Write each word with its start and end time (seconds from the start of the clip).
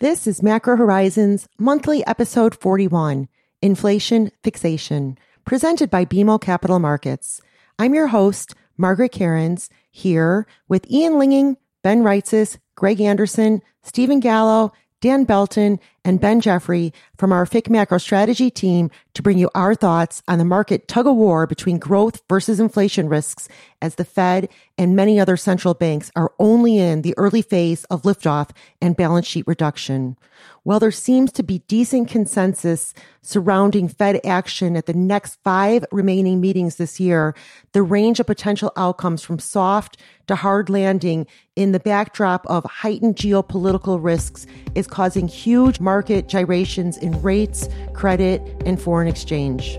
This 0.00 0.28
is 0.28 0.44
Macro 0.44 0.76
Horizons 0.76 1.48
monthly 1.58 2.06
episode 2.06 2.54
41, 2.54 3.26
Inflation 3.60 4.30
Fixation, 4.44 5.18
presented 5.44 5.90
by 5.90 6.04
BMO 6.04 6.40
Capital 6.40 6.78
Markets. 6.78 7.40
I'm 7.80 7.94
your 7.94 8.06
host, 8.06 8.54
Margaret 8.76 9.10
Kerins, 9.10 9.68
here 9.90 10.46
with 10.68 10.88
Ian 10.88 11.14
Lyngen, 11.14 11.56
Ben 11.82 12.04
Reitzes, 12.04 12.58
Greg 12.76 13.00
Anderson, 13.00 13.60
Stephen 13.82 14.20
Gallo, 14.20 14.72
Dan 15.00 15.24
Belton, 15.24 15.80
and 16.08 16.22
Ben 16.22 16.40
Jeffrey 16.40 16.94
from 17.18 17.32
our 17.32 17.44
FIC 17.44 17.68
Macro 17.68 17.98
Strategy 17.98 18.50
team 18.50 18.90
to 19.12 19.20
bring 19.20 19.36
you 19.36 19.50
our 19.54 19.74
thoughts 19.74 20.22
on 20.26 20.38
the 20.38 20.44
market 20.44 20.88
tug 20.88 21.06
of 21.06 21.14
war 21.14 21.46
between 21.46 21.78
growth 21.78 22.22
versus 22.30 22.58
inflation 22.58 23.10
risks 23.10 23.46
as 23.82 23.96
the 23.96 24.06
Fed 24.06 24.48
and 24.78 24.96
many 24.96 25.20
other 25.20 25.36
central 25.36 25.74
banks 25.74 26.10
are 26.16 26.32
only 26.38 26.78
in 26.78 27.02
the 27.02 27.12
early 27.18 27.42
phase 27.42 27.84
of 27.84 28.02
liftoff 28.02 28.50
and 28.80 28.96
balance 28.96 29.26
sheet 29.26 29.46
reduction. 29.46 30.16
While 30.62 30.80
there 30.80 30.90
seems 30.90 31.32
to 31.32 31.42
be 31.42 31.60
decent 31.60 32.08
consensus 32.08 32.94
surrounding 33.22 33.88
Fed 33.88 34.20
action 34.24 34.76
at 34.76 34.86
the 34.86 34.94
next 34.94 35.38
five 35.42 35.84
remaining 35.90 36.40
meetings 36.40 36.76
this 36.76 37.00
year, 37.00 37.34
the 37.72 37.82
range 37.82 38.20
of 38.20 38.26
potential 38.26 38.72
outcomes 38.76 39.22
from 39.22 39.38
soft 39.38 39.98
to 40.28 40.36
hard 40.36 40.70
landing 40.70 41.26
in 41.56 41.72
the 41.72 41.80
backdrop 41.80 42.46
of 42.46 42.64
heightened 42.64 43.16
geopolitical 43.16 43.98
risks 44.00 44.46
is 44.74 44.86
causing 44.86 45.26
huge 45.26 45.80
market 45.80 45.97
gyrations 46.02 46.96
in 46.98 47.20
rates, 47.22 47.68
credit, 47.92 48.42
and 48.64 48.80
foreign 48.80 49.08
exchange. 49.08 49.78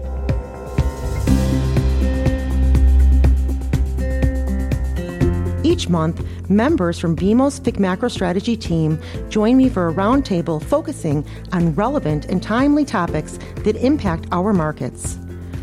Each 5.63 5.88
month, 5.88 6.26
members 6.50 6.98
from 6.98 7.16
BMO's 7.16 7.60
FIC 7.60 7.80
Macro 7.80 8.10
Strategy 8.10 8.58
team 8.58 9.00
join 9.30 9.55
me 9.55 9.70
for 9.70 9.88
a 9.88 9.94
roundtable 9.94 10.63
focusing 10.63 11.24
on 11.52 11.76
relevant 11.76 12.26
and 12.26 12.41
timely 12.41 12.86
topics 12.86 13.38
that 13.63 13.76
impact 13.76 14.26
our 14.32 14.52
markets. 14.52 15.20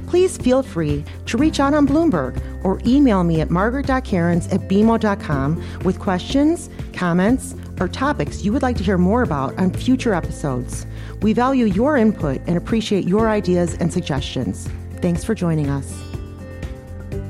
Please 0.06 0.38
feel 0.38 0.62
free 0.62 1.04
to 1.26 1.36
reach 1.36 1.58
out 1.58 1.74
on 1.74 1.86
Bloomberg 1.86 2.40
or 2.64 2.80
email 2.86 3.24
me 3.24 3.40
at 3.40 3.50
margaret.kerins 3.50 4.52
at 4.52 4.60
bmo.com 4.68 5.80
with 5.82 5.98
questions, 5.98 6.70
comments, 6.92 7.54
or 7.80 7.88
topics 7.88 8.44
you 8.44 8.52
would 8.52 8.62
like 8.62 8.76
to 8.76 8.84
hear 8.84 8.98
more 8.98 9.22
about 9.22 9.58
on 9.58 9.70
future 9.70 10.14
episodes. 10.14 10.86
We 11.22 11.32
value 11.32 11.66
your 11.66 11.96
input 11.96 12.40
and 12.46 12.56
appreciate 12.56 13.06
your 13.06 13.28
ideas 13.28 13.74
and 13.74 13.92
suggestions. 13.92 14.68
Thanks 15.02 15.24
for 15.24 15.34
joining 15.34 15.68
us. 15.68 15.92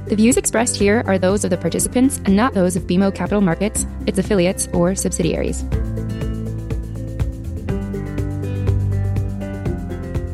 The 0.06 0.14
views 0.16 0.36
expressed 0.36 0.76
here 0.76 1.02
are 1.06 1.18
those 1.18 1.42
of 1.44 1.50
the 1.50 1.56
participants 1.56 2.20
and 2.24 2.36
not 2.36 2.54
those 2.54 2.76
of 2.76 2.84
BMO 2.84 3.14
Capital 3.14 3.40
Markets, 3.40 3.86
its 4.06 4.18
affiliates, 4.18 4.68
or 4.72 4.94
subsidiaries. 4.94 5.64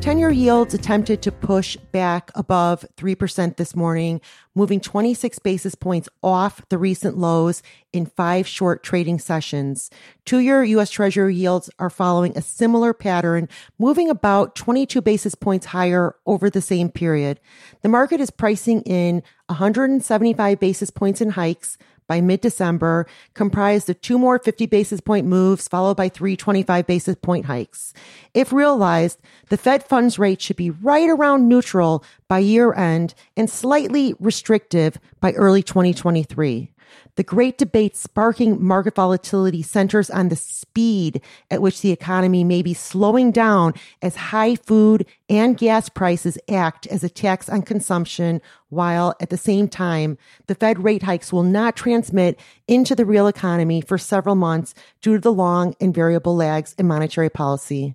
10 0.03 0.19
year 0.19 0.31
yields 0.31 0.75
attempted 0.75 1.23
to 1.23 1.33
push 1.33 1.77
back 1.93 2.31
above 2.35 2.85
3% 2.97 3.57
this 3.57 3.75
morning, 3.75 4.21
moving 4.55 4.81
26 4.81 5.39
basis 5.41 5.75
points 5.75 6.09
off 6.23 6.63
the 6.69 6.79
recent 6.79 7.17
lows 7.19 7.63
in 7.93 8.07
five 8.07 8.47
short 8.47 8.83
trading 8.83 9.19
sessions. 9.19 9.91
Two 10.25 10.39
year 10.39 10.63
U.S. 10.63 10.91
Treasury 10.91 11.35
yields 11.35 11.71
are 11.79 11.91
following 11.91 12.37
a 12.37 12.43
similar 12.43 12.93
pattern, 12.93 13.49
moving 13.79 14.11
about 14.11 14.55
22 14.55 15.01
basis 15.01 15.35
points 15.35 15.67
higher 15.67 16.17
over 16.27 16.51
the 16.51 16.61
same 16.61 16.89
period. 16.89 17.41
The 17.83 17.89
market 17.89 18.21
is 18.21 18.31
pricing 18.31 18.83
in 18.83 19.23
175 19.47 20.61
basis 20.61 20.91
points 20.91 21.21
in 21.21 21.31
hikes 21.31 21.79
by 22.13 22.21
mid-December 22.21 23.07
comprised 23.35 23.89
of 23.89 24.01
two 24.01 24.19
more 24.19 24.39
50 24.39 24.67
basis 24.67 25.01
point 25.01 25.27
moves 25.27 25.69
followed 25.69 25.97
by 25.97 26.09
three 26.09 26.37
25 26.37 26.87
basis 26.87 27.17
point 27.17 27.47
hikes. 27.47 27.95
If 28.35 28.51
realized, 28.53 29.19
the 29.51 29.59
Fed 29.59 29.85
funds 29.85 30.19
rate 30.19 30.41
should 30.41 30.57
be 30.57 30.71
right 30.71 31.09
around 31.09 31.49
neutral 31.49 32.03
by 32.29 32.39
year 32.39 32.73
end 32.73 33.15
and 33.37 33.51
slightly 33.51 34.15
restrictive 34.19 34.99
by 35.21 35.33
early 35.33 35.63
2023. 35.63 36.71
The 37.17 37.23
great 37.23 37.59
debate 37.59 37.95
sparking 37.95 38.63
market 38.63 38.95
volatility 38.95 39.63
centers 39.63 40.09
on 40.09 40.31
the 40.31 40.37
speed 40.37 41.21
at 41.51 41.61
which 41.61 41.83
the 41.83 41.91
economy 41.91 42.43
may 42.43 42.63
be 42.63 42.73
slowing 42.73 43.33
down 43.33 43.75
as 44.01 44.17
high 44.17 44.57
food 44.57 45.05
and 45.29 45.57
gas 45.57 45.91
prices 45.91 46.39
act 46.49 46.87
as 46.87 47.05
a 47.05 47.11
tax 47.11 47.51
on 47.51 47.63
consumption, 47.63 48.41
while 48.71 49.15
at 49.21 49.29
the 49.29 49.37
same 49.37 49.69
time, 49.69 50.17
the 50.47 50.55
Fed 50.55 50.83
rate 50.83 51.03
hikes 51.03 51.35
will 51.35 51.43
not 51.43 51.77
transmit 51.77 52.41
into 52.67 52.95
the 52.95 53.05
real 53.05 53.27
economy 53.27 53.83
for 53.83 53.99
several 53.99 54.35
months 54.35 54.75
due 55.03 55.15
to 55.15 55.21
the 55.21 55.33
long 55.33 55.75
and 55.81 55.95
variable 55.95 56.35
lags 56.35 56.75
in 56.79 56.89
monetary 56.89 57.29
policy. 57.29 57.95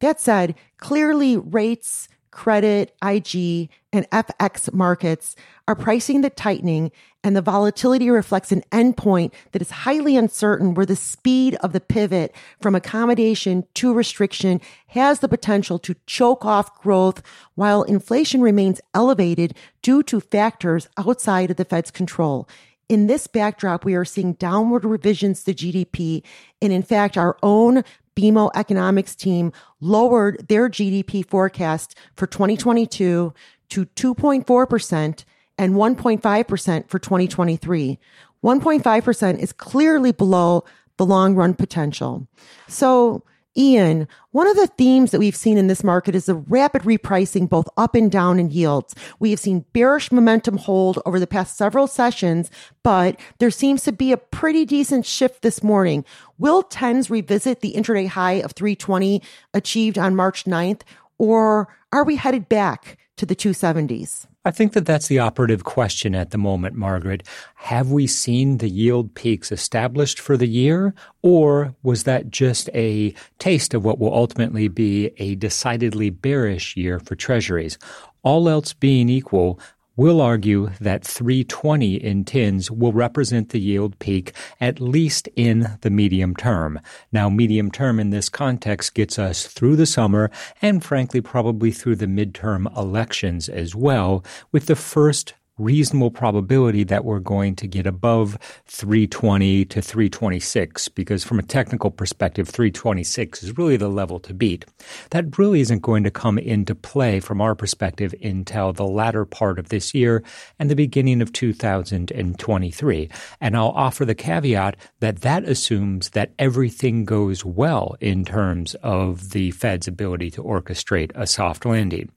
That 0.00 0.20
said, 0.20 0.54
clearly 0.78 1.36
rates, 1.36 2.08
credit, 2.30 2.94
IG, 3.02 3.68
and 3.92 4.08
FX 4.10 4.72
markets 4.72 5.36
are 5.66 5.74
pricing 5.74 6.20
the 6.20 6.30
tightening 6.30 6.90
and 7.22 7.36
the 7.36 7.42
volatility 7.42 8.08
reflects 8.08 8.50
an 8.50 8.62
endpoint 8.72 9.32
that 9.52 9.60
is 9.60 9.70
highly 9.70 10.16
uncertain 10.16 10.74
where 10.74 10.86
the 10.86 10.96
speed 10.96 11.54
of 11.56 11.72
the 11.72 11.80
pivot 11.80 12.34
from 12.60 12.74
accommodation 12.74 13.66
to 13.74 13.92
restriction 13.92 14.60
has 14.88 15.20
the 15.20 15.28
potential 15.28 15.78
to 15.80 15.96
choke 16.06 16.44
off 16.44 16.80
growth 16.80 17.22
while 17.56 17.82
inflation 17.82 18.40
remains 18.40 18.80
elevated 18.94 19.54
due 19.82 20.02
to 20.02 20.20
factors 20.20 20.88
outside 20.96 21.50
of 21.50 21.56
the 21.56 21.64
Fed's 21.64 21.90
control. 21.90 22.48
In 22.88 23.06
this 23.06 23.28
backdrop, 23.28 23.84
we 23.84 23.94
are 23.94 24.04
seeing 24.04 24.32
downward 24.32 24.84
revisions 24.84 25.44
to 25.44 25.54
GDP. 25.54 26.24
And 26.60 26.72
in 26.72 26.82
fact, 26.82 27.16
our 27.16 27.36
own 27.40 27.84
BMO 28.16 28.50
economics 28.54 29.14
team 29.14 29.52
lowered 29.80 30.46
their 30.48 30.68
GDP 30.68 31.26
forecast 31.26 31.96
for 32.16 32.26
2022 32.26 33.32
to 33.70 33.86
2.4% 33.86 35.24
and 35.58 35.74
1.5% 35.74 36.88
for 36.88 36.98
2023. 36.98 37.98
1.5% 38.42 39.38
is 39.38 39.52
clearly 39.52 40.12
below 40.12 40.64
the 40.96 41.06
long 41.06 41.34
run 41.34 41.54
potential. 41.54 42.26
So 42.68 43.22
Ian, 43.56 44.06
one 44.30 44.46
of 44.46 44.56
the 44.56 44.68
themes 44.68 45.10
that 45.10 45.18
we've 45.18 45.34
seen 45.34 45.58
in 45.58 45.66
this 45.66 45.82
market 45.82 46.14
is 46.14 46.26
the 46.26 46.36
rapid 46.36 46.82
repricing 46.82 47.48
both 47.48 47.68
up 47.76 47.96
and 47.96 48.10
down 48.10 48.38
in 48.38 48.50
yields. 48.50 48.94
We 49.18 49.30
have 49.30 49.40
seen 49.40 49.64
bearish 49.72 50.12
momentum 50.12 50.56
hold 50.56 51.00
over 51.04 51.18
the 51.18 51.26
past 51.26 51.56
several 51.56 51.88
sessions, 51.88 52.48
but 52.84 53.18
there 53.38 53.50
seems 53.50 53.82
to 53.84 53.92
be 53.92 54.12
a 54.12 54.16
pretty 54.16 54.64
decent 54.64 55.04
shift 55.04 55.42
this 55.42 55.64
morning. 55.64 56.04
Will 56.38 56.62
tens 56.62 57.10
revisit 57.10 57.60
the 57.60 57.74
intraday 57.74 58.06
high 58.06 58.34
of 58.34 58.52
320 58.52 59.20
achieved 59.52 59.98
on 59.98 60.14
March 60.14 60.44
9th, 60.44 60.82
or 61.18 61.68
are 61.92 62.04
we 62.04 62.16
headed 62.16 62.48
back 62.48 62.98
to 63.20 63.26
the 63.26 63.36
270s? 63.36 64.26
I 64.46 64.50
think 64.50 64.72
that 64.72 64.86
that's 64.86 65.08
the 65.08 65.18
operative 65.18 65.64
question 65.64 66.14
at 66.14 66.30
the 66.30 66.38
moment, 66.38 66.74
Margaret. 66.74 67.22
Have 67.56 67.92
we 67.92 68.06
seen 68.06 68.56
the 68.56 68.68
yield 68.70 69.14
peaks 69.14 69.52
established 69.52 70.18
for 70.18 70.38
the 70.38 70.48
year, 70.48 70.94
or 71.20 71.74
was 71.82 72.04
that 72.04 72.30
just 72.30 72.70
a 72.72 73.14
taste 73.38 73.74
of 73.74 73.84
what 73.84 73.98
will 73.98 74.14
ultimately 74.14 74.68
be 74.68 75.12
a 75.18 75.34
decidedly 75.34 76.08
bearish 76.08 76.78
year 76.78 76.98
for 76.98 77.14
treasuries? 77.14 77.76
All 78.22 78.48
else 78.48 78.72
being 78.72 79.10
equal, 79.10 79.60
We'll 79.96 80.20
argue 80.20 80.70
that 80.80 81.04
320 81.04 81.96
in 81.96 82.24
tens 82.24 82.70
will 82.70 82.92
represent 82.92 83.48
the 83.48 83.60
yield 83.60 83.98
peak 83.98 84.32
at 84.60 84.80
least 84.80 85.28
in 85.34 85.78
the 85.80 85.90
medium 85.90 86.36
term. 86.36 86.80
Now, 87.12 87.28
medium 87.28 87.70
term 87.70 87.98
in 87.98 88.10
this 88.10 88.28
context 88.28 88.94
gets 88.94 89.18
us 89.18 89.46
through 89.46 89.76
the 89.76 89.86
summer 89.86 90.30
and 90.62 90.82
frankly 90.82 91.20
probably 91.20 91.72
through 91.72 91.96
the 91.96 92.06
midterm 92.06 92.74
elections 92.76 93.48
as 93.48 93.74
well, 93.74 94.24
with 94.52 94.66
the 94.66 94.76
first 94.76 95.34
reasonable 95.60 96.10
probability 96.10 96.84
that 96.84 97.04
we're 97.04 97.20
going 97.20 97.54
to 97.56 97.66
get 97.66 97.86
above 97.86 98.38
320 98.66 99.64
to 99.66 99.82
326 99.82 100.88
because 100.88 101.22
from 101.22 101.38
a 101.38 101.42
technical 101.42 101.90
perspective 101.90 102.48
326 102.48 103.42
is 103.42 103.58
really 103.58 103.76
the 103.76 103.88
level 103.88 104.18
to 104.20 104.32
beat. 104.32 104.64
That 105.10 105.38
really 105.38 105.60
isn't 105.60 105.82
going 105.82 106.04
to 106.04 106.10
come 106.10 106.38
into 106.38 106.74
play 106.74 107.20
from 107.20 107.40
our 107.40 107.54
perspective 107.54 108.14
until 108.22 108.72
the 108.72 108.86
latter 108.86 109.24
part 109.24 109.58
of 109.58 109.68
this 109.68 109.94
year 109.94 110.22
and 110.58 110.70
the 110.70 110.76
beginning 110.76 111.20
of 111.20 111.32
2023. 111.32 113.08
And 113.40 113.56
I'll 113.56 113.68
offer 113.68 114.04
the 114.04 114.14
caveat 114.14 114.76
that 115.00 115.20
that 115.20 115.44
assumes 115.44 116.10
that 116.10 116.32
everything 116.38 117.04
goes 117.04 117.44
well 117.44 117.96
in 118.00 118.24
terms 118.24 118.74
of 118.82 119.30
the 119.30 119.50
Fed's 119.50 119.88
ability 119.88 120.30
to 120.32 120.42
orchestrate 120.42 121.12
a 121.14 121.26
soft 121.26 121.66
landing. 121.66 122.10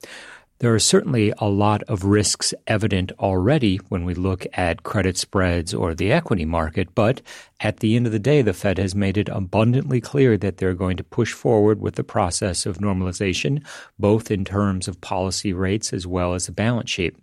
There 0.64 0.74
are 0.74 0.80
certainly 0.80 1.34
a 1.40 1.50
lot 1.50 1.84
of 1.90 2.06
risks 2.06 2.54
evident 2.68 3.12
already 3.20 3.82
when 3.90 4.06
we 4.06 4.14
look 4.14 4.48
at 4.54 4.84
credit 4.84 5.18
spreads 5.18 5.74
or 5.74 5.94
the 5.94 6.14
equity 6.14 6.46
market, 6.46 6.96
but 6.96 7.22
at 7.60 7.82
the 7.82 7.98
end 7.98 8.06
of 8.06 8.14
the 8.14 8.20
day, 8.20 8.42
the 8.42 8.54
Fed 8.54 8.78
has 8.78 8.96
made 8.96 9.18
it 9.18 9.28
abundantly 9.28 10.00
clear 10.00 10.38
that 10.38 10.58
they're 10.58 10.74
going 10.74 10.96
to 10.96 11.04
push 11.04 11.34
forward 11.34 11.82
with 11.82 11.96
the 11.96 12.04
process 12.04 12.66
of 12.66 12.78
normalization, 12.78 13.62
both 14.00 14.32
in 14.32 14.46
terms 14.46 14.88
of 14.88 15.02
policy 15.02 15.52
rates 15.52 15.92
as 15.92 16.08
well 16.08 16.34
as 16.34 16.46
the 16.46 16.54
balance 16.54 16.90
sheet. 16.90 17.14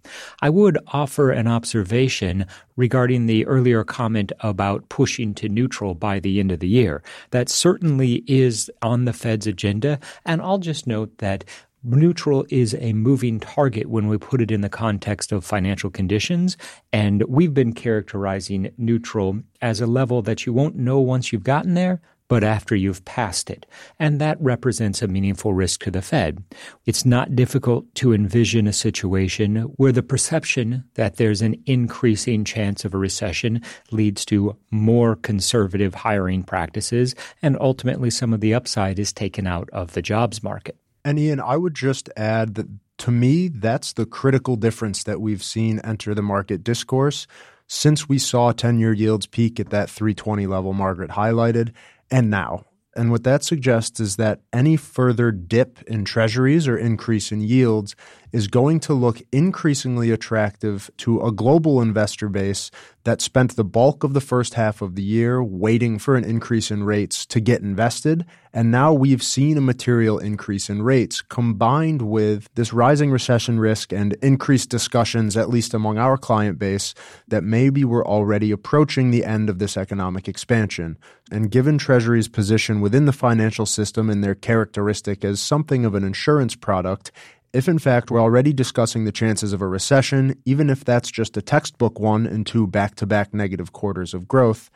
I 0.42 0.50
would 0.50 0.76
offer 0.88 1.30
an 1.30 1.46
observation 1.46 2.44
regarding 2.76 3.24
the 3.24 3.46
earlier 3.46 3.84
comment 3.84 4.32
about 4.40 4.88
pushing 4.88 5.34
to 5.34 5.48
neutral 5.48 5.94
by 5.94 6.20
the 6.20 6.40
end 6.40 6.52
of 6.52 6.60
the 6.60 6.68
year. 6.68 7.02
That 7.30 7.48
certainly 7.48 8.22
is 8.26 8.70
on 8.82 9.04
the 9.04 9.12
Fed's 9.12 9.46
agenda. 9.46 9.98
And 10.24 10.40
I'll 10.40 10.58
just 10.58 10.86
note 10.86 11.18
that 11.18 11.44
Neutral 11.82 12.44
is 12.50 12.76
a 12.78 12.92
moving 12.92 13.40
target 13.40 13.88
when 13.88 14.06
we 14.06 14.18
put 14.18 14.42
it 14.42 14.50
in 14.50 14.60
the 14.60 14.68
context 14.68 15.32
of 15.32 15.46
financial 15.46 15.88
conditions. 15.88 16.58
And 16.92 17.22
we've 17.24 17.54
been 17.54 17.72
characterizing 17.72 18.70
neutral 18.76 19.40
as 19.62 19.80
a 19.80 19.86
level 19.86 20.20
that 20.22 20.44
you 20.44 20.52
won't 20.52 20.76
know 20.76 21.00
once 21.00 21.32
you've 21.32 21.42
gotten 21.42 21.72
there, 21.72 22.02
but 22.28 22.44
after 22.44 22.76
you've 22.76 23.02
passed 23.06 23.48
it. 23.48 23.64
And 23.98 24.20
that 24.20 24.38
represents 24.42 25.00
a 25.00 25.08
meaningful 25.08 25.54
risk 25.54 25.82
to 25.84 25.90
the 25.90 26.02
Fed. 26.02 26.44
It's 26.84 27.06
not 27.06 27.34
difficult 27.34 27.92
to 27.94 28.12
envision 28.12 28.66
a 28.66 28.74
situation 28.74 29.62
where 29.76 29.90
the 29.90 30.02
perception 30.02 30.84
that 30.96 31.16
there's 31.16 31.40
an 31.40 31.62
increasing 31.64 32.44
chance 32.44 32.84
of 32.84 32.92
a 32.92 32.98
recession 32.98 33.62
leads 33.90 34.26
to 34.26 34.54
more 34.70 35.16
conservative 35.16 35.94
hiring 35.94 36.42
practices, 36.42 37.14
and 37.40 37.56
ultimately 37.58 38.10
some 38.10 38.34
of 38.34 38.40
the 38.40 38.52
upside 38.52 38.98
is 38.98 39.14
taken 39.14 39.46
out 39.46 39.70
of 39.72 39.94
the 39.94 40.02
jobs 40.02 40.42
market. 40.42 40.76
And 41.04 41.18
Ian, 41.18 41.40
I 41.40 41.56
would 41.56 41.74
just 41.74 42.08
add 42.16 42.54
that 42.56 42.66
to 42.98 43.10
me, 43.10 43.48
that's 43.48 43.94
the 43.94 44.04
critical 44.04 44.56
difference 44.56 45.02
that 45.04 45.20
we've 45.20 45.42
seen 45.42 45.80
enter 45.80 46.14
the 46.14 46.22
market 46.22 46.62
discourse 46.62 47.26
since 47.66 48.08
we 48.08 48.18
saw 48.18 48.52
10 48.52 48.78
year 48.78 48.92
yields 48.92 49.26
peak 49.26 49.58
at 49.58 49.70
that 49.70 49.88
320 49.88 50.46
level 50.46 50.72
Margaret 50.72 51.12
highlighted, 51.12 51.72
and 52.10 52.28
now. 52.28 52.64
And 52.96 53.10
what 53.10 53.24
that 53.24 53.44
suggests 53.44 54.00
is 54.00 54.16
that 54.16 54.40
any 54.52 54.76
further 54.76 55.30
dip 55.30 55.80
in 55.84 56.04
treasuries 56.04 56.66
or 56.66 56.76
increase 56.76 57.30
in 57.30 57.40
yields 57.40 57.94
is 58.32 58.46
going 58.46 58.80
to 58.80 58.94
look 58.94 59.22
increasingly 59.32 60.10
attractive 60.10 60.90
to 60.98 61.20
a 61.24 61.32
global 61.32 61.80
investor 61.80 62.28
base 62.28 62.70
that 63.04 63.20
spent 63.20 63.56
the 63.56 63.64
bulk 63.64 64.04
of 64.04 64.12
the 64.12 64.20
first 64.20 64.54
half 64.54 64.82
of 64.82 64.94
the 64.94 65.02
year 65.02 65.42
waiting 65.42 65.98
for 65.98 66.16
an 66.16 66.24
increase 66.24 66.70
in 66.70 66.84
rates 66.84 67.24
to 67.24 67.40
get 67.40 67.62
invested. 67.62 68.26
And 68.52 68.70
now 68.70 68.92
we've 68.92 69.22
seen 69.22 69.56
a 69.56 69.62
material 69.62 70.18
increase 70.18 70.68
in 70.68 70.82
rates 70.82 71.22
combined 71.22 72.02
with 72.02 72.48
this 72.54 72.72
rising 72.72 73.10
recession 73.10 73.58
risk 73.58 73.92
and 73.92 74.12
increased 74.22 74.68
discussions, 74.68 75.36
at 75.36 75.48
least 75.48 75.72
among 75.72 75.98
our 75.98 76.18
client 76.18 76.58
base, 76.58 76.94
that 77.28 77.44
maybe 77.44 77.84
we're 77.84 78.04
already 78.04 78.50
approaching 78.50 79.10
the 79.10 79.24
end 79.24 79.48
of 79.48 79.60
this 79.60 79.76
economic 79.76 80.28
expansion. 80.28 80.98
And 81.30 81.50
given 81.50 81.78
Treasury's 81.78 82.28
position 82.28 82.80
within 82.80 83.06
the 83.06 83.12
financial 83.12 83.66
system 83.66 84.10
and 84.10 84.22
their 84.22 84.34
characteristic 84.34 85.24
as 85.24 85.40
something 85.40 85.84
of 85.84 85.94
an 85.94 86.04
insurance 86.04 86.56
product, 86.56 87.12
if 87.52 87.68
in 87.68 87.78
fact 87.78 88.10
we're 88.10 88.20
already 88.20 88.52
discussing 88.52 89.04
the 89.04 89.12
chances 89.12 89.52
of 89.52 89.60
a 89.60 89.66
recession, 89.66 90.40
even 90.44 90.70
if 90.70 90.84
that's 90.84 91.10
just 91.10 91.36
a 91.36 91.42
textbook 91.42 91.98
one 91.98 92.26
and 92.26 92.46
two 92.46 92.66
back 92.66 92.94
to 92.96 93.06
back 93.06 93.34
negative 93.34 93.72
quarters 93.72 94.14
of 94.14 94.28
growth, 94.28 94.70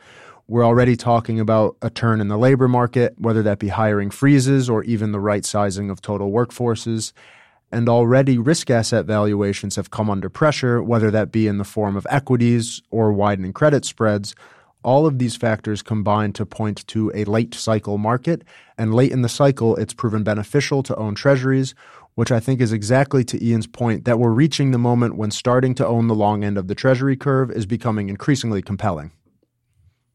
we're 0.47 0.65
already 0.65 0.95
talking 0.95 1.39
about 1.39 1.75
a 1.81 1.89
turn 1.89 2.21
in 2.21 2.27
the 2.27 2.37
labor 2.37 2.67
market, 2.67 3.15
whether 3.17 3.41
that 3.43 3.59
be 3.59 3.69
hiring 3.69 4.11
freezes 4.11 4.69
or 4.69 4.83
even 4.83 5.11
the 5.11 5.19
right 5.19 5.43
sizing 5.43 5.89
of 5.89 6.01
total 6.01 6.31
workforces. 6.31 7.13
And 7.71 7.89
already 7.89 8.37
risk 8.37 8.69
asset 8.69 9.05
valuations 9.05 9.75
have 9.75 9.89
come 9.89 10.09
under 10.09 10.29
pressure, 10.29 10.83
whether 10.83 11.09
that 11.11 11.31
be 11.31 11.47
in 11.47 11.57
the 11.57 11.63
form 11.63 11.95
of 11.95 12.05
equities 12.09 12.81
or 12.91 13.11
widening 13.11 13.53
credit 13.53 13.85
spreads. 13.85 14.35
All 14.83 15.07
of 15.07 15.17
these 15.17 15.35
factors 15.35 15.81
combine 15.81 16.31
to 16.33 16.45
point 16.45 16.85
to 16.87 17.11
a 17.15 17.23
late 17.23 17.55
cycle 17.55 17.97
market. 17.97 18.43
And 18.77 18.93
late 18.93 19.11
in 19.11 19.23
the 19.23 19.29
cycle, 19.29 19.75
it's 19.77 19.95
proven 19.95 20.23
beneficial 20.23 20.83
to 20.83 20.95
own 20.95 21.15
treasuries, 21.15 21.73
which 22.15 22.31
I 22.31 22.39
think 22.39 22.59
is 22.61 22.73
exactly 22.73 23.23
to 23.25 23.43
Ian's 23.43 23.67
point 23.67 24.05
that 24.05 24.19
we're 24.19 24.31
reaching 24.31 24.71
the 24.71 24.77
moment 24.77 25.15
when 25.15 25.31
starting 25.31 25.75
to 25.75 25.87
own 25.87 26.07
the 26.07 26.15
long 26.15 26.43
end 26.43 26.57
of 26.57 26.67
the 26.67 26.75
treasury 26.75 27.15
curve 27.15 27.51
is 27.51 27.65
becoming 27.65 28.09
increasingly 28.09 28.61
compelling. 28.61 29.11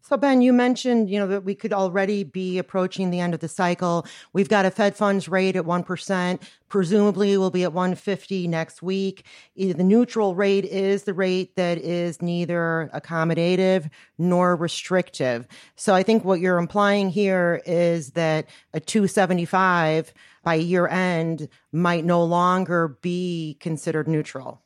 So 0.03 0.17
Ben, 0.17 0.43
you 0.43 0.53
mentioned, 0.53 1.09
you 1.09 1.21
know, 1.21 1.29
that 1.29 1.45
we 1.45 1.55
could 1.55 1.73
already 1.73 2.25
be 2.25 2.59
approaching 2.59 3.11
the 3.11 3.21
end 3.21 3.33
of 3.33 3.39
the 3.39 3.47
cycle. 3.47 4.05
We've 4.33 4.49
got 4.49 4.67
a 4.67 4.71
Fed 4.73 4.97
funds 4.97 5.29
rate 5.29 5.55
at 5.55 5.65
1%. 5.65 6.43
Presumably 6.69 7.39
we'll 7.39 7.51
be 7.51 7.63
at 7.63 7.73
150 7.73 8.49
next 8.49 8.83
week. 8.83 9.25
The 9.55 9.75
neutral 9.75 10.35
rate 10.35 10.65
is 10.65 11.05
the 11.05 11.15
rate 11.15 11.55
that 11.55 11.79
is 11.79 12.21
neither 12.21 12.91
accommodative 12.93 13.89
nor 14.19 14.57
restrictive. 14.57 15.47
So 15.77 15.95
I 15.95 16.03
think 16.03 16.25
what 16.25 16.41
you're 16.41 16.59
implying 16.59 17.11
here 17.11 17.63
is 17.65 18.11
that 18.13 18.49
a 18.75 18.81
275 18.81 20.13
by 20.43 20.55
year 20.55 20.87
end 20.87 21.49
might 21.73 22.05
no 22.05 22.23
longer 22.25 22.99
be 23.01 23.57
considered 23.61 24.09
neutral. 24.09 24.63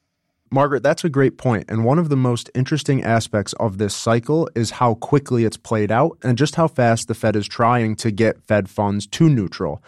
Margaret, 0.50 0.84
that's 0.84 1.04
a 1.04 1.08
great 1.08 1.36
point. 1.36 1.64
And 1.68 1.84
one 1.84 1.98
of 1.98 2.10
the 2.10 2.16
most 2.16 2.48
interesting 2.54 3.02
aspects 3.02 3.54
of 3.54 3.78
this 3.78 3.94
cycle 3.94 4.48
is 4.54 4.70
how 4.70 4.94
quickly 4.94 5.44
it's 5.44 5.56
played 5.56 5.90
out 5.90 6.16
and 6.22 6.38
just 6.38 6.54
how 6.54 6.68
fast 6.68 7.08
the 7.08 7.14
Fed 7.14 7.34
is 7.34 7.48
trying 7.48 7.96
to 7.96 8.12
get 8.12 8.40
Fed 8.46 8.70
funds 8.70 9.06
to 9.08 9.28
neutral. 9.28 9.82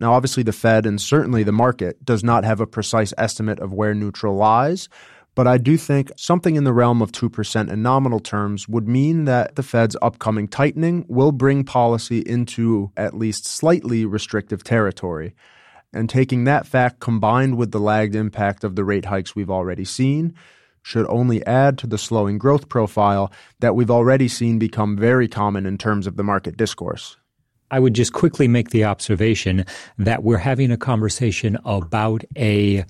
Now, 0.00 0.12
obviously, 0.12 0.42
the 0.42 0.52
Fed 0.52 0.84
and 0.84 1.00
certainly 1.00 1.44
the 1.44 1.52
market 1.52 2.04
does 2.04 2.22
not 2.22 2.44
have 2.44 2.60
a 2.60 2.66
precise 2.66 3.14
estimate 3.16 3.60
of 3.60 3.72
where 3.72 3.94
neutral 3.94 4.34
lies, 4.34 4.88
but 5.34 5.46
I 5.46 5.56
do 5.58 5.76
think 5.76 6.12
something 6.16 6.56
in 6.56 6.64
the 6.64 6.72
realm 6.72 7.00
of 7.00 7.12
2% 7.12 7.70
in 7.70 7.82
nominal 7.82 8.20
terms 8.20 8.68
would 8.68 8.86
mean 8.86 9.24
that 9.24 9.56
the 9.56 9.62
Fed's 9.62 9.96
upcoming 10.02 10.46
tightening 10.46 11.06
will 11.08 11.32
bring 11.32 11.64
policy 11.64 12.18
into 12.20 12.92
at 12.96 13.14
least 13.14 13.46
slightly 13.46 14.04
restrictive 14.04 14.62
territory. 14.62 15.34
And 15.92 16.08
taking 16.08 16.44
that 16.44 16.66
fact 16.66 17.00
combined 17.00 17.56
with 17.56 17.70
the 17.70 17.80
lagged 17.80 18.14
impact 18.14 18.64
of 18.64 18.76
the 18.76 18.84
rate 18.84 19.06
hikes 19.06 19.34
we've 19.34 19.50
already 19.50 19.84
seen 19.84 20.34
should 20.82 21.06
only 21.08 21.44
add 21.46 21.78
to 21.78 21.86
the 21.86 21.98
slowing 21.98 22.38
growth 22.38 22.68
profile 22.68 23.32
that 23.60 23.74
we've 23.74 23.90
already 23.90 24.28
seen 24.28 24.58
become 24.58 24.96
very 24.96 25.28
common 25.28 25.64
in 25.64 25.78
terms 25.78 26.06
of 26.06 26.16
the 26.16 26.24
market 26.24 26.56
discourse. 26.56 27.16
I 27.70 27.78
would 27.78 27.94
just 27.94 28.12
quickly 28.12 28.48
make 28.48 28.70
the 28.70 28.84
observation 28.84 29.64
that 29.96 30.22
we're 30.22 30.38
having 30.38 30.70
a 30.70 30.76
conversation 30.76 31.56
about 31.64 32.22
a 32.36 32.84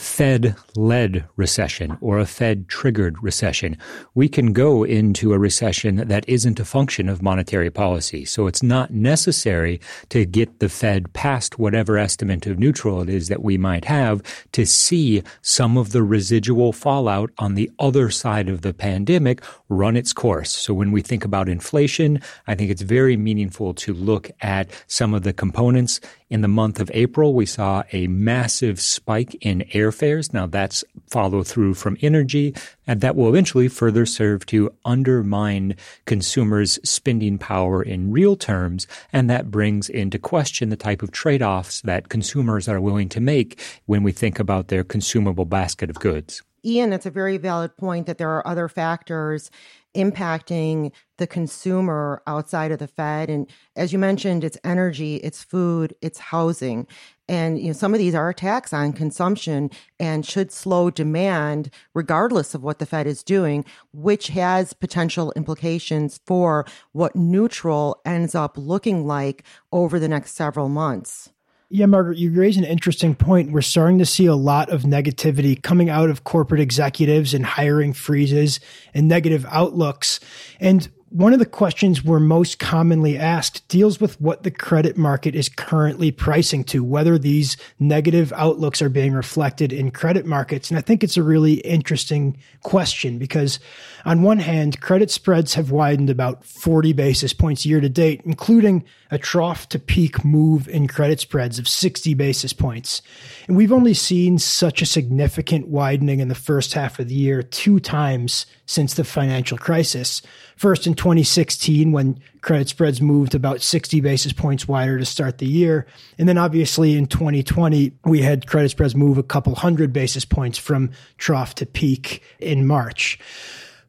Fed 0.00 0.56
led 0.76 1.26
recession 1.36 1.98
or 2.00 2.18
a 2.18 2.24
Fed 2.24 2.68
triggered 2.68 3.22
recession. 3.22 3.76
We 4.14 4.30
can 4.30 4.54
go 4.54 4.82
into 4.82 5.34
a 5.34 5.38
recession 5.38 5.96
that 6.08 6.26
isn't 6.26 6.58
a 6.58 6.64
function 6.64 7.08
of 7.10 7.22
monetary 7.22 7.70
policy. 7.70 8.24
So 8.24 8.46
it's 8.46 8.62
not 8.62 8.92
necessary 8.92 9.78
to 10.08 10.24
get 10.24 10.58
the 10.58 10.70
Fed 10.70 11.12
past 11.12 11.58
whatever 11.58 11.98
estimate 11.98 12.46
of 12.46 12.58
neutral 12.58 13.02
it 13.02 13.10
is 13.10 13.28
that 13.28 13.42
we 13.42 13.58
might 13.58 13.84
have 13.84 14.22
to 14.52 14.64
see 14.64 15.22
some 15.42 15.76
of 15.76 15.92
the 15.92 16.02
residual 16.02 16.72
fallout 16.72 17.30
on 17.38 17.54
the 17.54 17.70
other 17.78 18.08
side 18.08 18.48
of 18.48 18.62
the 18.62 18.72
pandemic 18.72 19.42
run 19.68 19.96
its 19.96 20.14
course. 20.14 20.50
So 20.50 20.72
when 20.72 20.92
we 20.92 21.02
think 21.02 21.26
about 21.26 21.46
inflation, 21.46 22.22
I 22.46 22.54
think 22.54 22.70
it's 22.70 22.82
very 22.82 23.18
meaningful 23.18 23.74
to 23.74 23.92
look 23.92 24.30
at 24.40 24.70
some 24.86 25.12
of 25.12 25.24
the 25.24 25.34
components 25.34 26.00
in 26.30 26.42
the 26.42 26.48
month 26.48 26.78
of 26.78 26.90
April, 26.94 27.34
we 27.34 27.44
saw 27.44 27.82
a 27.92 28.06
massive 28.06 28.80
spike 28.80 29.34
in 29.40 29.64
airfares. 29.74 30.32
Now 30.32 30.46
that's 30.46 30.84
follow 31.08 31.42
through 31.42 31.74
from 31.74 31.98
energy, 32.00 32.54
and 32.86 33.00
that 33.00 33.16
will 33.16 33.28
eventually 33.28 33.66
further 33.66 34.06
serve 34.06 34.46
to 34.46 34.72
undermine 34.84 35.74
consumers' 36.06 36.78
spending 36.88 37.36
power 37.36 37.82
in 37.82 38.12
real 38.12 38.36
terms. 38.36 38.86
And 39.12 39.28
that 39.28 39.50
brings 39.50 39.88
into 39.88 40.18
question 40.20 40.68
the 40.68 40.76
type 40.76 41.02
of 41.02 41.10
trade 41.10 41.42
offs 41.42 41.80
that 41.82 42.08
consumers 42.08 42.68
are 42.68 42.80
willing 42.80 43.08
to 43.10 43.20
make 43.20 43.60
when 43.86 44.04
we 44.04 44.12
think 44.12 44.38
about 44.38 44.68
their 44.68 44.84
consumable 44.84 45.44
basket 45.44 45.90
of 45.90 45.98
goods. 45.98 46.42
Ian, 46.64 46.90
that's 46.90 47.06
a 47.06 47.10
very 47.10 47.38
valid 47.38 47.76
point 47.76 48.06
that 48.06 48.18
there 48.18 48.30
are 48.30 48.46
other 48.46 48.68
factors 48.68 49.50
impacting 49.94 50.92
the 51.18 51.26
consumer 51.26 52.22
outside 52.26 52.72
of 52.72 52.78
the 52.78 52.86
Fed. 52.86 53.28
And 53.28 53.48
as 53.76 53.92
you 53.92 53.98
mentioned, 53.98 54.44
it's 54.44 54.58
energy, 54.64 55.16
it's 55.16 55.42
food, 55.42 55.94
it's 56.00 56.18
housing. 56.18 56.86
And 57.28 57.60
you 57.60 57.68
know, 57.68 57.72
some 57.72 57.94
of 57.94 57.98
these 57.98 58.14
are 58.14 58.28
attacks 58.28 58.72
on 58.72 58.92
consumption 58.92 59.70
and 59.98 60.26
should 60.26 60.50
slow 60.50 60.90
demand 60.90 61.70
regardless 61.94 62.54
of 62.54 62.62
what 62.62 62.78
the 62.78 62.86
Fed 62.86 63.06
is 63.06 63.22
doing, 63.22 63.64
which 63.92 64.28
has 64.28 64.72
potential 64.72 65.32
implications 65.36 66.20
for 66.26 66.66
what 66.92 67.14
neutral 67.14 68.00
ends 68.04 68.34
up 68.34 68.56
looking 68.56 69.06
like 69.06 69.44
over 69.72 69.98
the 69.98 70.08
next 70.08 70.34
several 70.34 70.68
months. 70.68 71.30
Yeah, 71.72 71.86
Margaret, 71.86 72.18
you 72.18 72.32
raise 72.32 72.56
an 72.56 72.64
interesting 72.64 73.14
point. 73.14 73.52
We're 73.52 73.62
starting 73.62 73.98
to 73.98 74.06
see 74.06 74.26
a 74.26 74.34
lot 74.34 74.70
of 74.70 74.82
negativity 74.82 75.62
coming 75.62 75.88
out 75.88 76.10
of 76.10 76.24
corporate 76.24 76.60
executives 76.60 77.32
and 77.32 77.46
hiring 77.46 77.92
freezes 77.92 78.58
and 78.92 79.06
negative 79.06 79.46
outlooks. 79.48 80.18
And 80.58 80.88
one 81.10 81.32
of 81.32 81.40
the 81.40 81.46
questions 81.46 82.04
we're 82.04 82.20
most 82.20 82.60
commonly 82.60 83.18
asked 83.18 83.66
deals 83.66 84.00
with 84.00 84.20
what 84.20 84.44
the 84.44 84.50
credit 84.50 84.96
market 84.96 85.34
is 85.34 85.48
currently 85.48 86.12
pricing 86.12 86.62
to, 86.62 86.84
whether 86.84 87.18
these 87.18 87.56
negative 87.80 88.32
outlooks 88.36 88.80
are 88.80 88.88
being 88.88 89.12
reflected 89.12 89.72
in 89.72 89.90
credit 89.90 90.24
markets. 90.24 90.70
And 90.70 90.78
I 90.78 90.82
think 90.82 91.02
it's 91.02 91.16
a 91.16 91.22
really 91.24 91.54
interesting 91.54 92.38
question 92.62 93.18
because, 93.18 93.58
on 94.04 94.22
one 94.22 94.38
hand, 94.38 94.80
credit 94.80 95.10
spreads 95.10 95.54
have 95.54 95.72
widened 95.72 96.10
about 96.10 96.44
40 96.44 96.92
basis 96.92 97.32
points 97.32 97.66
year 97.66 97.80
to 97.80 97.88
date, 97.88 98.22
including 98.24 98.84
a 99.10 99.18
trough 99.18 99.68
to 99.70 99.80
peak 99.80 100.24
move 100.24 100.68
in 100.68 100.86
credit 100.86 101.18
spreads 101.18 101.58
of 101.58 101.68
60 101.68 102.14
basis 102.14 102.52
points. 102.52 103.02
And 103.48 103.56
we've 103.56 103.72
only 103.72 103.94
seen 103.94 104.38
such 104.38 104.80
a 104.80 104.86
significant 104.86 105.66
widening 105.66 106.20
in 106.20 106.28
the 106.28 106.36
first 106.36 106.74
half 106.74 107.00
of 107.00 107.08
the 107.08 107.14
year 107.14 107.42
two 107.42 107.80
times 107.80 108.46
since 108.66 108.94
the 108.94 109.02
financial 109.02 109.58
crisis. 109.58 110.22
First 110.56 110.86
in 110.86 110.94
2016, 111.00 111.92
when 111.92 112.20
credit 112.42 112.68
spreads 112.68 113.00
moved 113.00 113.34
about 113.34 113.62
60 113.62 114.02
basis 114.02 114.34
points 114.34 114.68
wider 114.68 114.98
to 114.98 115.06
start 115.06 115.38
the 115.38 115.46
year. 115.46 115.86
And 116.18 116.28
then 116.28 116.36
obviously 116.36 116.94
in 116.94 117.06
2020, 117.06 117.92
we 118.04 118.20
had 118.20 118.46
credit 118.46 118.68
spreads 118.68 118.94
move 118.94 119.16
a 119.16 119.22
couple 119.22 119.54
hundred 119.54 119.94
basis 119.94 120.26
points 120.26 120.58
from 120.58 120.90
trough 121.16 121.54
to 121.54 121.64
peak 121.64 122.22
in 122.38 122.66
March. 122.66 123.18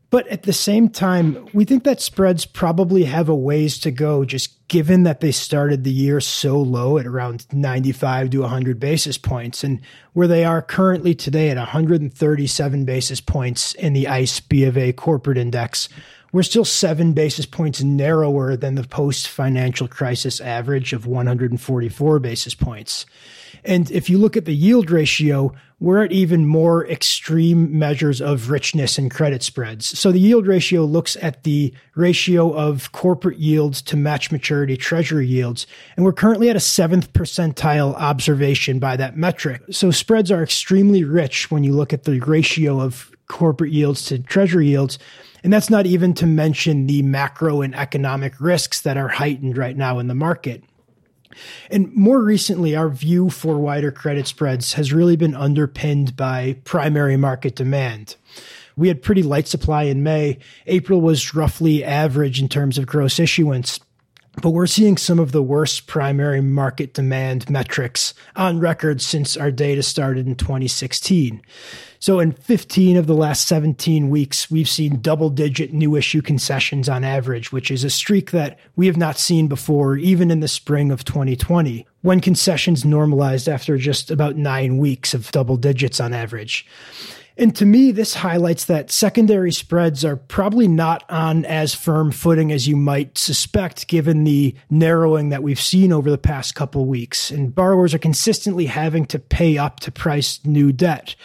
But 0.09 0.25
at 0.29 0.43
the 0.43 0.53
same 0.53 0.87
time, 0.87 1.49
we 1.53 1.65
think 1.65 1.83
that 1.83 1.99
spreads 1.99 2.45
probably 2.45 3.03
have 3.03 3.27
a 3.27 3.35
ways 3.35 3.77
to 3.79 3.91
go, 3.91 4.23
just 4.23 4.65
given 4.69 5.03
that 5.03 5.19
they 5.19 5.33
started 5.33 5.83
the 5.83 5.91
year 5.91 6.21
so 6.21 6.61
low 6.61 6.97
at 6.97 7.05
around 7.05 7.45
95 7.51 8.29
to 8.29 8.39
100 8.39 8.79
basis 8.79 9.17
points, 9.17 9.65
and 9.65 9.81
where 10.13 10.27
they 10.27 10.45
are 10.45 10.61
currently 10.61 11.13
today 11.13 11.49
at 11.49 11.57
137 11.57 12.85
basis 12.85 13.19
points 13.19 13.73
in 13.73 13.91
the 13.91 14.07
ICE 14.07 14.39
B 14.41 14.63
of 14.63 14.77
A 14.77 14.93
corporate 14.93 15.37
index. 15.37 15.89
We're 16.33 16.43
still 16.43 16.63
seven 16.63 17.11
basis 17.11 17.45
points 17.45 17.83
narrower 17.83 18.55
than 18.55 18.75
the 18.75 18.83
post 18.83 19.27
financial 19.27 19.89
crisis 19.89 20.39
average 20.39 20.93
of 20.93 21.05
144 21.05 22.19
basis 22.19 22.55
points. 22.55 23.05
And 23.63 23.89
if 23.91 24.09
you 24.09 24.17
look 24.17 24.37
at 24.37 24.45
the 24.45 24.55
yield 24.55 24.89
ratio, 24.89 25.53
we're 25.79 26.03
at 26.03 26.11
even 26.11 26.45
more 26.45 26.87
extreme 26.87 27.77
measures 27.77 28.21
of 28.21 28.51
richness 28.51 28.99
in 28.99 29.09
credit 29.09 29.41
spreads. 29.41 29.97
So 29.97 30.11
the 30.11 30.19
yield 30.19 30.45
ratio 30.45 30.85
looks 30.85 31.17
at 31.21 31.43
the 31.43 31.73
ratio 31.95 32.53
of 32.53 32.91
corporate 32.91 33.39
yields 33.39 33.81
to 33.83 33.97
match 33.97 34.31
maturity 34.31 34.77
treasury 34.77 35.25
yields. 35.25 35.65
And 35.95 36.05
we're 36.05 36.13
currently 36.13 36.51
at 36.51 36.55
a 36.55 36.59
seventh 36.59 37.13
percentile 37.13 37.95
observation 37.95 38.77
by 38.77 38.95
that 38.97 39.17
metric. 39.17 39.63
So 39.71 39.89
spreads 39.89 40.31
are 40.31 40.43
extremely 40.43 41.03
rich 41.03 41.49
when 41.49 41.63
you 41.63 41.73
look 41.73 41.93
at 41.93 42.03
the 42.03 42.19
ratio 42.19 42.79
of 42.79 43.11
corporate 43.27 43.71
yields 43.71 44.05
to 44.05 44.19
treasury 44.19 44.67
yields. 44.67 44.99
And 45.43 45.51
that's 45.51 45.71
not 45.71 45.87
even 45.87 46.13
to 46.15 46.27
mention 46.27 46.85
the 46.85 47.01
macro 47.01 47.61
and 47.61 47.73
economic 47.73 48.39
risks 48.39 48.81
that 48.81 48.97
are 48.97 49.07
heightened 49.07 49.57
right 49.57 49.75
now 49.75 49.97
in 49.97 50.07
the 50.07 50.13
market. 50.13 50.63
And 51.69 51.93
more 51.93 52.21
recently, 52.21 52.75
our 52.75 52.89
view 52.89 53.29
for 53.29 53.59
wider 53.59 53.91
credit 53.91 54.27
spreads 54.27 54.73
has 54.73 54.93
really 54.93 55.15
been 55.15 55.35
underpinned 55.35 56.15
by 56.15 56.57
primary 56.63 57.17
market 57.17 57.55
demand. 57.55 58.15
We 58.75 58.87
had 58.87 59.01
pretty 59.01 59.23
light 59.23 59.47
supply 59.47 59.83
in 59.83 60.03
May. 60.03 60.39
April 60.65 61.01
was 61.01 61.35
roughly 61.35 61.83
average 61.83 62.41
in 62.41 62.47
terms 62.47 62.77
of 62.77 62.87
gross 62.87 63.19
issuance. 63.19 63.79
But 64.41 64.51
we're 64.51 64.67
seeing 64.67 64.95
some 64.95 65.19
of 65.19 65.33
the 65.33 65.43
worst 65.43 65.87
primary 65.87 66.41
market 66.41 66.93
demand 66.93 67.49
metrics 67.49 68.13
on 68.35 68.59
record 68.59 69.01
since 69.01 69.35
our 69.35 69.51
data 69.51 69.83
started 69.83 70.25
in 70.25 70.35
2016. 70.35 71.41
So 71.99 72.19
in 72.19 72.31
15 72.31 72.97
of 72.97 73.07
the 73.07 73.13
last 73.13 73.47
17 73.47 74.09
weeks, 74.09 74.49
we've 74.49 74.69
seen 74.69 75.01
double 75.01 75.29
digit 75.29 75.73
new 75.73 75.95
issue 75.95 76.21
concessions 76.21 76.87
on 76.87 77.03
average, 77.03 77.51
which 77.51 77.69
is 77.69 77.83
a 77.83 77.89
streak 77.89 78.31
that 78.31 78.57
we 78.75 78.87
have 78.87 78.97
not 78.97 79.19
seen 79.19 79.47
before, 79.47 79.97
even 79.97 80.31
in 80.31 80.39
the 80.39 80.47
spring 80.47 80.91
of 80.91 81.03
2020, 81.03 81.85
when 82.01 82.21
concessions 82.21 82.85
normalized 82.85 83.49
after 83.49 83.77
just 83.77 84.09
about 84.09 84.37
nine 84.37 84.77
weeks 84.77 85.13
of 85.13 85.31
double 85.31 85.57
digits 85.57 85.99
on 85.99 86.13
average. 86.13 86.65
And 87.41 87.55
to 87.55 87.65
me, 87.65 87.91
this 87.91 88.13
highlights 88.13 88.65
that 88.65 88.91
secondary 88.91 89.51
spreads 89.51 90.05
are 90.05 90.15
probably 90.15 90.67
not 90.67 91.03
on 91.09 91.43
as 91.45 91.73
firm 91.73 92.11
footing 92.11 92.51
as 92.51 92.67
you 92.67 92.75
might 92.75 93.17
suspect, 93.17 93.87
given 93.87 94.25
the 94.25 94.53
narrowing 94.69 95.29
that 95.29 95.41
we've 95.41 95.59
seen 95.59 95.91
over 95.91 96.11
the 96.11 96.19
past 96.19 96.53
couple 96.53 96.85
weeks. 96.85 97.31
And 97.31 97.55
borrowers 97.55 97.95
are 97.95 97.97
consistently 97.97 98.67
having 98.67 99.07
to 99.07 99.17
pay 99.17 99.57
up 99.57 99.79
to 99.79 99.91
price 99.91 100.39
new 100.45 100.71
debt. 100.71 101.15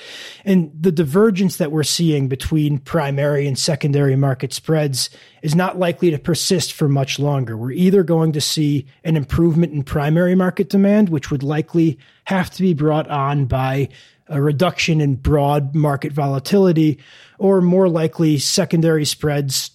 And 0.43 0.73
the 0.81 0.91
divergence 0.91 1.59
that 1.59 1.71
we're 1.71 1.83
seeing 1.83 2.29
between 2.29 2.79
primary 2.79 3.47
and 3.47 3.59
secondary 3.59 4.17
market 4.17 4.55
spreads 4.55 5.11
is 5.43 5.55
not 5.55 5.79
likely 5.79 6.11
to 6.11 6.19
persist 6.19 6.73
for 6.73 6.89
much 6.89 7.19
longer. 7.19 7.59
We're 7.59 7.73
either 7.73 8.03
going 8.03 8.33
to 8.33 8.41
see 8.41 8.87
an 9.05 9.19
improvement 9.19 9.75
in 9.75 9.83
primary 9.83 10.35
market 10.35 10.71
demand, 10.71 11.11
which 11.11 11.31
would 11.31 11.43
likely 11.43 11.99
have 12.25 12.49
to 12.53 12.63
be 12.63 12.73
brought 12.73 13.09
on 13.11 13.45
by 13.45 13.91
a 14.29 14.41
reduction 14.41 15.01
in 15.01 15.17
broad 15.17 15.75
market 15.75 16.13
volatility, 16.13 16.99
or 17.39 17.61
more 17.61 17.89
likely, 17.89 18.39
secondary 18.39 19.05
spreads 19.05 19.71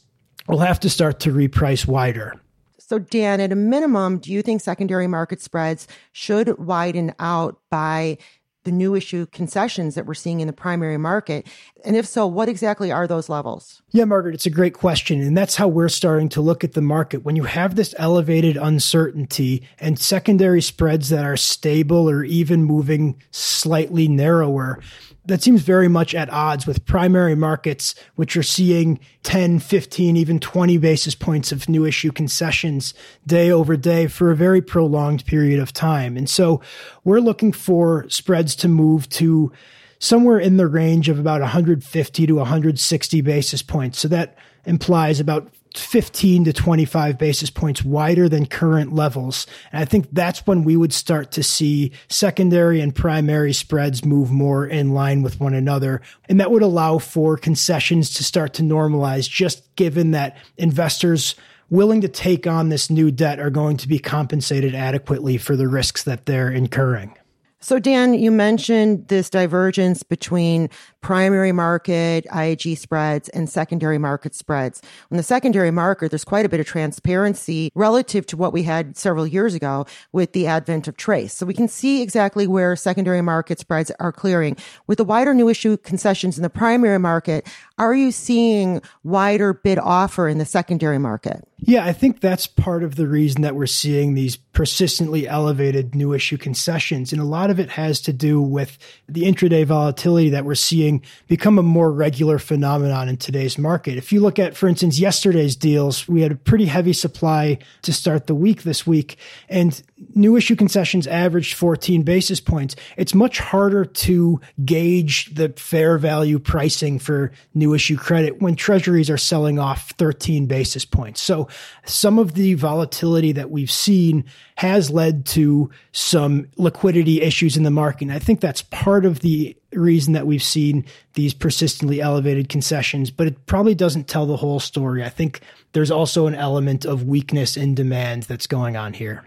will 0.48 0.60
have 0.60 0.80
to 0.82 0.90
start 0.90 1.20
to 1.22 1.32
reprice 1.32 1.88
wider. 1.88 2.36
So, 2.80 3.00
Dan, 3.00 3.40
at 3.40 3.54
a 3.54 3.56
minimum, 3.56 4.18
do 4.18 4.34
you 4.34 4.42
think 4.42 4.60
secondary 4.60 5.08
market 5.08 5.42
spreads 5.42 5.88
should 6.12 6.58
widen 6.58 7.14
out 7.20 7.60
by 7.70 8.18
the 8.64 8.72
new 8.72 8.96
issue 8.96 9.26
concessions 9.28 9.96
that 9.96 10.06
we're 10.06 10.14
seeing 10.14 10.40
in 10.40 10.48
the 10.48 10.54
primary 10.54 10.98
market? 10.98 11.48
And 11.84 11.96
if 11.96 12.06
so, 12.06 12.28
what 12.28 12.50
exactly 12.50 12.92
are 12.92 13.08
those 13.08 13.30
levels? 13.30 13.82
Yeah, 13.92 14.06
Margaret, 14.06 14.36
it's 14.36 14.46
a 14.46 14.52
great 14.52 14.74
question. 14.74 15.22
And 15.22 15.38
that's 15.38 15.56
how 15.56 15.68
we're 15.68 15.90
starting 15.90 16.30
to 16.30 16.42
look 16.42 16.64
at 16.64 16.74
the 16.74 16.82
market. 16.82 17.24
When 17.24 17.36
you 17.36 17.44
have 17.44 17.76
this 17.76 17.96
elevated 17.98 18.58
uncertainty 18.58 19.68
and 19.80 19.98
secondary 19.98 20.62
spreads 20.62 21.10
that 21.10 21.26
are 21.26 21.38
stable 21.38 22.10
or 22.10 22.24
even 22.24 22.64
moving 22.64 23.22
slightly 23.32 24.08
narrower, 24.08 24.80
that 25.26 25.44
seems 25.44 25.62
very 25.62 25.88
much 25.88 26.16
at 26.16 26.32
odds 26.32 26.66
with 26.66 26.86
primary 26.86 27.36
markets, 27.36 27.94
which 28.16 28.36
are 28.36 28.44
seeing 28.44 29.00
10, 29.24 29.60
15, 29.60 30.18
even 30.18 30.40
20 30.40 30.78
basis 30.78 31.14
points 31.14 31.52
of 31.52 31.70
new 31.70 31.86
issue 31.86 32.12
concessions 32.12 32.94
day 33.28 33.52
over 33.52 33.78
day 33.78 34.08
for 34.08 34.32
a 34.32 34.36
very 34.36 34.62
prolonged 34.62 35.26
period 35.26 35.60
of 35.60 35.72
time. 35.72 36.18
And 36.18 36.30
so 36.30 36.62
we're 37.04 37.20
looking 37.20 37.52
for 37.52 38.10
spreads 38.10 38.56
to 38.58 38.68
move 38.68 39.08
to 39.10 39.52
somewhere 40.00 40.40
in 40.40 40.58
the 40.58 40.68
range 40.68 41.10
of 41.10 41.20
about 41.20 41.42
150 41.42 42.28
to 42.28 42.34
160 42.34 43.22
basis 43.22 43.62
points. 43.62 44.00
So 44.00 44.08
that 44.08 44.36
implies 44.66 45.20
about 45.20 45.54
15 45.78 46.46
to 46.46 46.54
25 46.54 47.18
basis 47.18 47.50
points 47.50 47.84
wider 47.84 48.28
than 48.28 48.46
current 48.46 48.94
levels. 48.94 49.48
And 49.72 49.82
I 49.82 49.86
think 49.86 50.08
that's 50.12 50.46
when 50.46 50.64
we 50.64 50.76
would 50.76 50.94
start 50.94 51.32
to 51.34 51.44
see 51.44 51.92
secondary 52.10 52.82
and 52.82 52.94
primary 52.94 53.54
spreads 53.54 54.04
move 54.04 54.32
more 54.32 54.66
in 54.66 54.92
line 54.94 55.22
with 55.22 55.40
one 55.40 55.54
another. 55.54 56.02
And 56.28 56.40
that 56.40 56.52
would 56.52 56.62
allow 56.62 56.98
for 56.98 57.38
concessions 57.38 58.14
to 58.16 58.24
start 58.24 58.54
to 58.56 58.64
normalize, 58.64 59.30
just 59.30 59.76
given 59.76 60.12
that 60.12 60.38
investors 60.58 61.36
willing 61.70 62.02
to 62.02 62.10
take 62.10 62.46
on 62.46 62.70
this 62.70 62.90
new 62.90 63.10
debt 63.10 63.40
are 63.40 63.50
going 63.50 63.78
to 63.78 63.88
be 63.88 63.98
compensated 63.98 64.76
adequately 64.76 65.38
for 65.38 65.56
the 65.56 65.68
risks 65.68 66.04
that 66.04 66.26
they're 66.26 66.52
incurring. 66.52 67.16
So, 67.64 67.78
Dan, 67.78 68.16
you 68.16 68.32
mentioned 68.32 69.08
this 69.08 69.30
divergence 69.30 70.02
between 70.02 70.68
primary 71.02 71.52
market 71.52 72.26
IAG 72.32 72.76
spreads 72.76 73.30
and 73.30 73.48
secondary 73.48 74.00
market 74.00 74.34
spreads. 74.34 74.82
In 75.12 75.18
the 75.18 75.24
secondary 75.24 75.70
market, 75.70 76.10
there's 76.10 76.24
quite 76.24 76.44
a 76.44 76.50
bit 76.50 76.60
of 76.60 76.66
transparency 76.66 77.72
relative 77.76 78.26
to 78.28 78.38
what 78.38 78.52
we 78.52 78.64
had 78.64 78.98
several 78.98 79.28
years 79.28 79.54
ago 79.54 79.86
with 80.12 80.34
the 80.34 80.48
advent 80.48 80.88
of 80.88 80.98
TRACE. 80.98 81.34
So 81.34 81.46
we 81.46 81.54
can 81.54 81.68
see 81.68 82.02
exactly 82.02 82.48
where 82.48 82.76
secondary 82.76 83.22
market 83.22 83.60
spreads 83.60 83.92
are 84.00 84.12
clearing. 84.12 84.58
With 84.88 84.98
the 84.98 85.04
wider 85.04 85.36
new 85.36 85.48
issue 85.48 85.78
concessions 85.78 86.38
in 86.38 86.44
the 86.44 86.50
primary 86.50 86.98
market, 86.98 87.48
are 87.82 87.96
you 87.96 88.12
seeing 88.12 88.80
wider 89.04 89.54
bid 89.54 89.80
offer 89.80 90.28
in 90.28 90.38
the 90.38 90.46
secondary 90.46 91.00
market? 91.00 91.44
Yeah, 91.58 91.84
I 91.84 91.94
think 91.94 92.22
that's 92.22 92.46
part 92.46 92.84
of 92.84 92.96
the 92.96 93.08
reason 93.08 93.42
that 93.42 93.56
we're 93.56 93.66
seeing 93.66 94.14
these 94.14 94.36
persistently 94.36 95.28
elevated 95.28 95.96
new 95.96 96.14
issue 96.14 96.38
concessions. 96.38 97.12
And 97.12 97.20
a 97.20 97.26
lot 97.26 97.50
of 97.50 97.60
it 97.60 97.70
has 97.72 98.00
to 98.02 98.14
do 98.14 98.40
with 98.40 98.78
the 99.10 99.24
intraday 99.24 99.66
volatility 99.66 100.30
that 100.30 100.46
we're 100.46 100.56
seeing 100.56 101.02
become 101.28 101.58
a 101.58 101.64
more 101.64 101.92
regular 101.92 102.38
phenomenon 102.38 103.10
in 103.10 103.18
today's 103.18 103.58
market. 103.58 103.98
If 103.98 104.12
you 104.12 104.22
look 104.22 104.38
at, 104.38 104.56
for 104.56 104.68
instance, 104.68 105.00
yesterday's 105.00 105.56
deals, 105.56 106.08
we 106.08 106.22
had 106.22 106.32
a 106.32 106.36
pretty 106.36 106.66
heavy 106.66 106.94
supply 106.94 107.58
to 107.82 107.94
start 107.94 108.28
the 108.28 108.36
week 108.36 108.62
this 108.62 108.86
week. 108.86 109.18
And 109.50 109.82
new 110.16 110.36
issue 110.36 110.56
concessions 110.56 111.08
averaged 111.08 111.54
14 111.56 112.04
basis 112.04 112.40
points. 112.40 112.76
It's 112.98 113.14
much 113.14 113.40
harder 113.40 113.86
to 113.86 114.42
gauge 114.66 115.34
the 115.34 115.50
fair 115.50 115.98
value 115.98 116.40
pricing 116.40 117.00
for 117.00 117.32
new 117.54 117.74
issue 117.74 117.98
credit 117.98 118.42
when 118.42 118.56
treasuries 118.56 119.10
are 119.10 119.18
selling 119.18 119.60
off 119.60 119.92
13 119.92 120.48
basis 120.48 120.86
points. 120.86 121.22
So 121.22 121.48
some 121.86 122.20
of 122.20 122.34
the 122.34 122.56
volatility 122.56 123.32
that 123.34 123.52
we've 123.52 123.72
seen 123.72 124.26
has 124.56 124.90
led 124.90 125.26
to 125.28 125.70
some 125.92 126.48
liquidity 126.58 127.22
issues 127.22 127.58
in 127.58 127.64
the 127.64 127.72
market. 127.72 128.04
And 128.04 128.14
I 128.14 128.20
think 128.20 128.42
that's 128.42 128.62
part 128.64 129.06
of 129.06 129.20
the 129.20 129.56
reason 129.74 130.14
that 130.14 130.28
we've 130.28 130.44
seen 130.44 130.86
these 131.14 131.34
persistently 131.34 132.02
elevated 132.02 132.50
concessions, 132.50 133.10
but 133.10 133.28
it 133.28 133.46
probably 133.46 133.76
doesn't 133.76 134.08
tell 134.08 134.26
the 134.26 134.38
whole 134.38 134.60
story. 134.60 135.04
I 135.04 135.10
think 135.10 135.42
there's 135.74 135.92
also 135.92 136.28
an 136.28 136.36
element 136.36 136.86
of 136.86 137.04
weakness 137.04 137.56
in 137.58 137.74
demand 137.76 138.24
that's 138.24 138.48
going 138.48 138.76
on 138.76 138.94
here. 138.94 139.26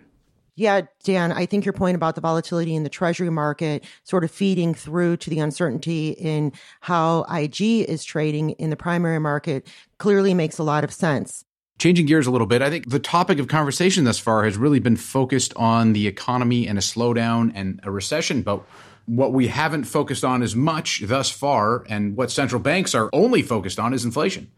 Yeah, 0.56 0.82
Dan, 1.02 1.32
I 1.32 1.46
think 1.46 1.64
your 1.64 1.73
point 1.73 1.96
about 1.96 2.14
the 2.14 2.20
volatility 2.20 2.76
in 2.76 2.84
the 2.84 2.88
treasury 2.88 3.30
market 3.30 3.84
sort 4.04 4.23
of 4.23 4.30
feeding 4.30 4.73
through 4.73 5.16
to 5.18 5.30
the 5.30 5.40
uncertainty 5.40 6.11
in 6.11 6.52
how 6.80 7.25
IG 7.25 7.61
is 7.61 8.04
trading 8.04 8.50
in 8.50 8.70
the 8.70 8.76
primary 8.76 9.18
market 9.18 9.66
clearly 9.99 10.32
makes 10.32 10.58
a 10.58 10.62
lot 10.62 10.84
of 10.84 10.92
sense. 10.92 11.44
Changing 11.78 12.06
gears 12.06 12.28
a 12.28 12.30
little 12.30 12.46
bit, 12.46 12.62
I 12.62 12.70
think 12.70 12.88
the 12.88 13.00
topic 13.00 13.40
of 13.40 13.49
conversation 13.49 14.04
thus 14.04 14.20
far 14.20 14.44
has 14.44 14.56
really 14.56 14.78
been 14.78 14.96
focused 14.96 15.52
on 15.56 15.92
the 15.92 16.06
economy 16.06 16.68
and 16.68 16.78
a 16.78 16.82
slowdown 16.82 17.50
and 17.56 17.80
a 17.82 17.90
recession. 17.90 18.42
But 18.42 18.62
what 19.06 19.32
we 19.32 19.49
haven't 19.49 19.84
focused 19.84 20.25
on 20.25 20.42
as 20.42 20.54
much 20.54 21.02
thus 21.04 21.30
far, 21.30 21.84
and 21.88 22.16
what 22.16 22.30
central 22.30 22.62
banks 22.62 22.94
are 22.94 23.11
only 23.12 23.42
focused 23.42 23.80
on, 23.80 23.92
is 23.92 24.04
inflation. 24.04 24.52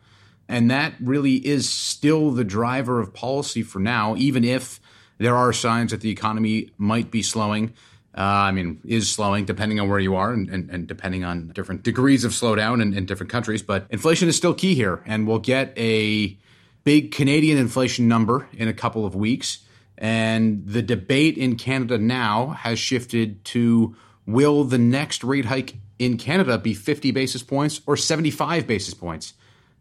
And 0.47 0.71
that 0.71 0.93
really 1.01 1.35
is 1.37 1.69
still 1.69 2.33
the 2.33 2.45
driver 2.45 3.01
of 3.01 3.15
policy 3.15 3.63
for 3.63 3.79
now, 3.79 4.15
even 4.17 4.45
if 4.45 4.79
there 5.19 5.37
are 5.37 5.53
signs 5.53 5.91
that 5.91 6.01
the 6.01 6.11
economy 6.11 6.71
might 6.79 7.11
be 7.11 7.23
slowing. 7.23 7.73
Uh, 8.17 8.49
I 8.49 8.51
mean, 8.51 8.81
is 8.85 9.11
slowing 9.11 9.45
depending 9.45 9.79
on 9.79 9.91
where 9.91 9.99
you 9.99 10.17
are 10.17 10.33
and, 10.33 10.49
and, 10.49 10.71
and 10.71 10.87
depending 10.87 11.23
on 11.25 11.49
different 11.49 11.83
degrees 11.83 12.25
of 12.25 12.33
slowdown 12.33 12.81
in, 12.81 12.95
in 12.95 13.05
different 13.05 13.31
countries. 13.31 13.63
But 13.63 13.87
inflation 13.91 14.29
is 14.29 14.37
still 14.37 14.55
key 14.55 14.75
here, 14.75 15.03
and 15.05 15.27
we'll 15.29 15.39
get 15.39 15.75
a 15.77 16.39
big 16.85 17.13
Canadian 17.13 17.59
inflation 17.59 18.09
number 18.09 18.49
in 18.55 18.69
a 18.69 18.73
couple 18.73 19.05
of 19.05 19.15
weeks. 19.15 19.59
And 19.99 20.67
the 20.67 20.83
debate 20.83 21.37
in 21.37 21.57
Canada 21.57 21.99
now 21.99 22.49
has 22.49 22.79
shifted 22.79 23.45
to 23.47 23.97
will 24.27 24.65
the 24.65 24.79
next 24.79 25.25
rate 25.25 25.47
hike 25.47 25.75
in 25.99 26.17
Canada 26.17 26.59
be 26.59 26.75
50 26.75 27.11
basis 27.11 27.43
points 27.43 27.81
or 27.87 27.97
75 27.97 28.67
basis 28.67 28.95
points? 28.95 29.35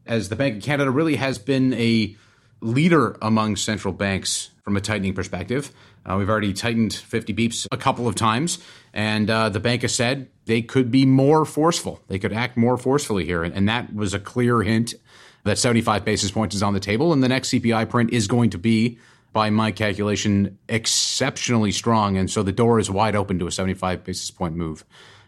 As 0.05 0.29
the 0.29 0.35
Bank 0.35 0.57
of 0.57 0.63
Canada 0.63 0.91
really 0.91 1.15
has 1.15 1.37
been 1.37 1.73
a 1.73 2.15
leader 2.61 3.17
among 3.21 3.55
central 3.55 3.93
banks 3.93 4.51
from 4.65 4.75
a 4.75 4.81
tightening 4.81 5.13
perspective. 5.13 5.71
Uh, 6.07 6.15
we've 6.17 6.29
already 6.29 6.51
tightened 6.51 6.91
50 6.91 7.35
beeps 7.35 7.67
a 7.71 7.77
couple 7.77 8.07
of 8.07 8.15
times, 8.15 8.57
and 8.93 9.29
uh, 9.29 9.47
the 9.47 9.59
bank 9.59 9.83
has 9.83 9.93
said 9.93 10.27
they 10.45 10.63
could 10.63 10.89
be 10.89 11.05
more 11.05 11.45
forceful. 11.45 12.01
They 12.07 12.17
could 12.17 12.33
act 12.33 12.57
more 12.57 12.75
forcefully 12.75 13.25
here, 13.25 13.43
and, 13.43 13.53
and 13.53 13.69
that 13.69 13.93
was 13.93 14.15
a 14.15 14.19
clear 14.19 14.63
hint 14.63 14.95
that 15.43 15.59
75 15.59 16.03
basis 16.03 16.31
points 16.31 16.55
is 16.55 16.63
on 16.63 16.73
the 16.73 16.79
table, 16.79 17.13
and 17.13 17.21
the 17.21 17.29
next 17.29 17.49
CPI 17.49 17.87
print 17.87 18.11
is 18.11 18.25
going 18.25 18.49
to 18.49 18.57
be, 18.57 18.97
by 19.33 19.51
my 19.51 19.71
calculation, 19.71 20.57
exceptionally 20.67 21.71
strong, 21.71 22.17
and 22.17 22.31
so 22.31 22.41
the 22.41 22.51
door 22.51 22.79
is 22.79 22.89
wide 22.89 23.15
open 23.15 23.37
to 23.37 23.45
a 23.45 23.51
75 23.51 24.03
basis 24.03 24.31
point 24.31 24.55
move 24.55 24.83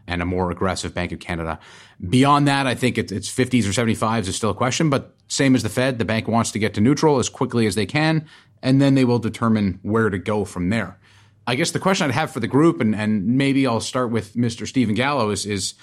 and 0.07 0.21
a 0.21 0.25
more 0.25 0.49
aggressive 0.49 0.93
Bank 0.93 1.11
of 1.11 1.19
Canada. 1.19 1.59
Beyond 2.09 2.47
that, 2.47 2.65
I 2.65 2.73
think 2.73 2.97
it's 2.97 3.11
50s 3.11 3.65
or 3.65 3.85
75s 3.85 4.27
is 4.27 4.35
still 4.35 4.51
a 4.51 4.55
question, 4.55 4.89
but 4.89 5.13
same 5.27 5.53
as 5.53 5.63
the 5.63 5.69
Fed, 5.69 5.99
the 5.99 6.05
bank 6.05 6.27
wants 6.27 6.51
to 6.51 6.59
get 6.59 6.73
to 6.75 6.81
neutral 6.81 7.19
as 7.19 7.27
quickly 7.27 7.67
as 7.67 7.75
they 7.75 7.85
can, 7.85 8.25
and 8.61 8.81
then 8.81 8.95
they 8.95 9.05
will 9.05 9.19
determine 9.19 9.79
where 9.81 10.09
to 10.09 10.17
go 10.17 10.45
from 10.45 10.69
there. 10.69 10.99
I 11.45 11.55
guess 11.55 11.71
the 11.71 11.79
question 11.79 12.05
I'd 12.05 12.13
have 12.13 12.31
for 12.31 12.39
the 12.39 12.47
group, 12.47 12.81
and, 12.81 12.93
and 12.93 13.37
maybe 13.37 13.65
I'll 13.65 13.79
start 13.79 14.11
with 14.11 14.33
Mr. 14.33 14.67
Stephen 14.67 14.95
Gallo, 14.95 15.29
is, 15.29 15.45
is 15.45 15.75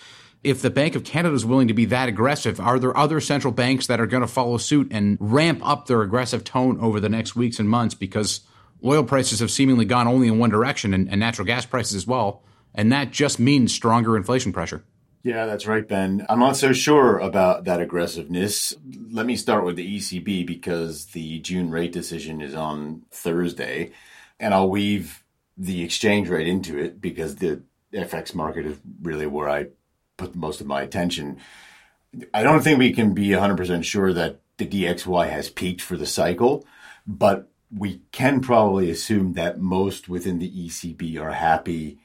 if 0.43 0.61
the 0.61 0.69
Bank 0.69 0.95
of 0.95 1.05
Canada 1.05 1.35
is 1.35 1.47
willing 1.47 1.69
to 1.69 1.75
be 1.75 1.87
that 1.87 2.09
aggressive, 2.09 2.61
are 2.61 2.79
there 2.79 2.97
other 2.97 3.19
central 3.21 3.53
banks 3.53 3.87
that 3.87 3.99
are 3.99 4.07
going 4.07 4.21
to 4.21 4.27
follow 4.27 4.59
suit 4.59 4.89
and 4.91 5.17
ramp 5.19 5.61
up 5.67 5.87
their 5.87 6.03
aggressive 6.03 6.45
tone 6.45 6.79
over 6.81 7.01
the 7.01 7.09
next 7.09 7.35
weeks 7.35 7.59
and 7.59 7.69
months? 7.69 7.95
Because 7.95 8.41
oil 8.85 9.03
prices 9.03 9.41
have 9.41 9.51
seemingly 9.51 9.87
gone 9.87 10.07
only 10.07 10.29
in 10.29 10.39
one 10.39 10.51
direction 10.51 10.93
and, 10.93 11.09
and 11.09 11.19
natural 11.19 11.47
gas 11.47 11.65
prices 11.65 11.95
as 11.95 12.07
well. 12.07 12.43
And 12.75 12.93
that 12.93 13.11
just 13.11 13.39
means 13.39 13.73
stronger 13.73 14.17
inflation 14.17 14.53
pressure. 14.53 14.85
Yeah, 15.25 15.47
that's 15.47 15.67
right, 15.67 15.89
Ben. 15.89 16.27
I'm 16.29 16.39
not 16.39 16.59
so 16.59 16.75
sure 16.75 17.17
about 17.17 17.65
that 17.65 17.81
aggressiveness. 17.81 18.75
Let 19.11 19.25
me 19.25 19.37
start 19.37 19.65
with 19.65 19.77
the 19.77 19.97
ECB 19.97 20.47
because 20.47 21.07
the 21.07 21.39
June 21.39 21.71
rate 21.71 21.93
decision 21.93 22.43
is 22.43 22.55
on 22.55 23.07
Thursday, 23.11 23.93
and 24.39 24.53
I'll 24.53 24.69
weave 24.69 25.25
the 25.57 25.83
exchange 25.83 26.29
rate 26.29 26.47
into 26.47 26.79
it 26.79 27.01
because 27.01 27.37
the 27.37 27.63
FX 27.95 28.35
market 28.35 28.67
is 28.67 28.77
really 29.01 29.27
where 29.27 29.49
I 29.49 29.69
put 30.19 30.35
most 30.35 30.61
of 30.61 30.67
my 30.67 30.83
attention. 30.83 31.39
I 32.35 32.43
don't 32.43 32.63
think 32.63 32.79
we 32.79 32.93
can 32.93 33.15
be 33.15 33.29
100% 33.29 33.83
sure 33.83 34.13
that 34.13 34.41
the 34.59 34.67
DXY 34.67 35.31
has 35.31 35.49
peaked 35.49 35.81
for 35.81 35.97
the 35.97 36.05
cycle, 36.05 36.67
but 37.07 37.49
we 37.75 38.03
can 38.13 38.41
probably 38.41 38.91
assume 38.91 39.33
that 39.33 39.59
most 39.59 40.07
within 40.07 40.39
the 40.39 40.51
ECB 40.69 41.19
are 41.19 41.33
happy 41.33 41.99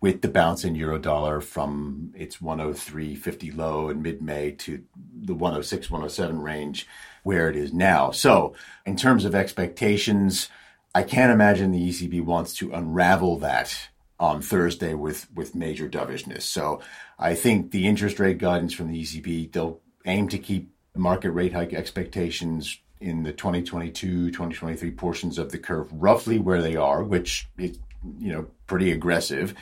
with 0.00 0.20
the 0.22 0.28
bounce 0.28 0.64
in 0.64 0.74
euro 0.74 0.98
dollar 0.98 1.40
from 1.40 2.12
its 2.14 2.36
103.50 2.38 3.56
low 3.56 3.88
in 3.88 4.02
mid 4.02 4.20
May 4.20 4.52
to 4.52 4.82
the 5.14 5.34
106, 5.34 5.90
107 5.90 6.40
range 6.40 6.86
where 7.22 7.48
it 7.48 7.56
is 7.56 7.72
now. 7.72 8.10
So, 8.10 8.54
in 8.84 8.96
terms 8.96 9.24
of 9.24 9.34
expectations, 9.34 10.48
I 10.94 11.02
can't 11.02 11.32
imagine 11.32 11.72
the 11.72 11.88
ECB 11.88 12.24
wants 12.24 12.54
to 12.56 12.72
unravel 12.72 13.38
that 13.38 13.88
on 14.18 14.40
Thursday 14.40 14.94
with, 14.94 15.26
with 15.34 15.54
major 15.54 15.88
dovishness. 15.88 16.44
So, 16.44 16.80
I 17.18 17.34
think 17.34 17.70
the 17.70 17.86
interest 17.86 18.20
rate 18.20 18.38
guidance 18.38 18.74
from 18.74 18.88
the 18.88 19.02
ECB, 19.02 19.52
they'll 19.52 19.80
aim 20.04 20.28
to 20.28 20.38
keep 20.38 20.70
market 20.94 21.30
rate 21.30 21.52
hike 21.52 21.72
expectations 21.72 22.78
in 23.00 23.22
the 23.22 23.32
2022 23.32 24.30
2023 24.30 24.90
portions 24.92 25.36
of 25.36 25.52
the 25.52 25.58
curve 25.58 25.92
roughly 25.92 26.38
where 26.38 26.62
they 26.62 26.76
are 26.76 27.02
which 27.02 27.46
is 27.58 27.78
you 28.18 28.32
know 28.32 28.46
pretty 28.66 28.90
aggressive 28.90 29.54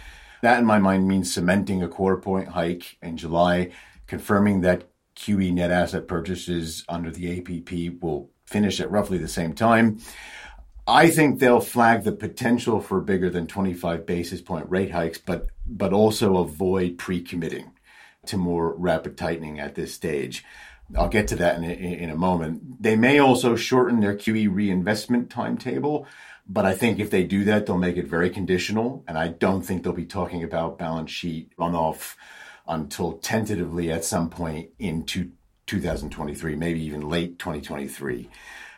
that, 0.44 0.58
in 0.58 0.64
my 0.64 0.78
mind, 0.78 1.08
means 1.08 1.32
cementing 1.32 1.82
a 1.82 1.88
quarter 1.88 2.16
point 2.16 2.48
hike 2.48 2.96
in 3.02 3.16
July, 3.16 3.72
confirming 4.06 4.60
that 4.62 4.84
QE 5.16 5.52
net 5.52 5.70
asset 5.70 6.08
purchases 6.08 6.84
under 6.88 7.10
the 7.10 7.38
APP 7.38 8.02
will 8.02 8.30
finish 8.46 8.80
at 8.80 8.90
roughly 8.90 9.18
the 9.18 9.28
same 9.28 9.54
time. 9.54 9.98
I 10.86 11.08
think 11.08 11.38
they'll 11.38 11.60
flag 11.60 12.04
the 12.04 12.12
potential 12.12 12.80
for 12.80 13.00
bigger 13.00 13.30
than 13.30 13.46
25 13.46 14.04
basis 14.04 14.42
point 14.42 14.68
rate 14.68 14.90
hikes, 14.90 15.18
but 15.18 15.48
but 15.66 15.92
also 15.92 16.36
avoid 16.36 16.98
pre-committing 16.98 17.72
to 18.26 18.36
more 18.36 18.74
rapid 18.74 19.16
tightening 19.16 19.58
at 19.58 19.74
this 19.74 19.94
stage. 19.94 20.44
I'll 20.96 21.08
get 21.08 21.28
to 21.28 21.36
that 21.36 21.56
in 21.56 21.64
a, 21.64 21.72
in 21.72 22.10
a 22.10 22.16
moment. 22.16 22.82
They 22.82 22.96
may 22.96 23.18
also 23.18 23.56
shorten 23.56 24.00
their 24.00 24.14
QE 24.14 24.54
reinvestment 24.54 25.30
timetable. 25.30 26.06
But 26.46 26.66
I 26.66 26.74
think 26.74 26.98
if 26.98 27.10
they 27.10 27.24
do 27.24 27.44
that, 27.44 27.66
they'll 27.66 27.78
make 27.78 27.96
it 27.96 28.06
very 28.06 28.30
conditional. 28.30 29.04
And 29.08 29.16
I 29.16 29.28
don't 29.28 29.62
think 29.62 29.82
they'll 29.82 29.92
be 29.92 30.04
talking 30.04 30.42
about 30.42 30.78
balance 30.78 31.10
sheet 31.10 31.56
runoff 31.58 32.16
until 32.66 33.14
tentatively 33.18 33.90
at 33.90 34.04
some 34.04 34.30
point 34.30 34.70
into 34.78 35.32
2023, 35.66 36.56
maybe 36.56 36.82
even 36.82 37.08
late 37.08 37.38
2023. 37.38 38.28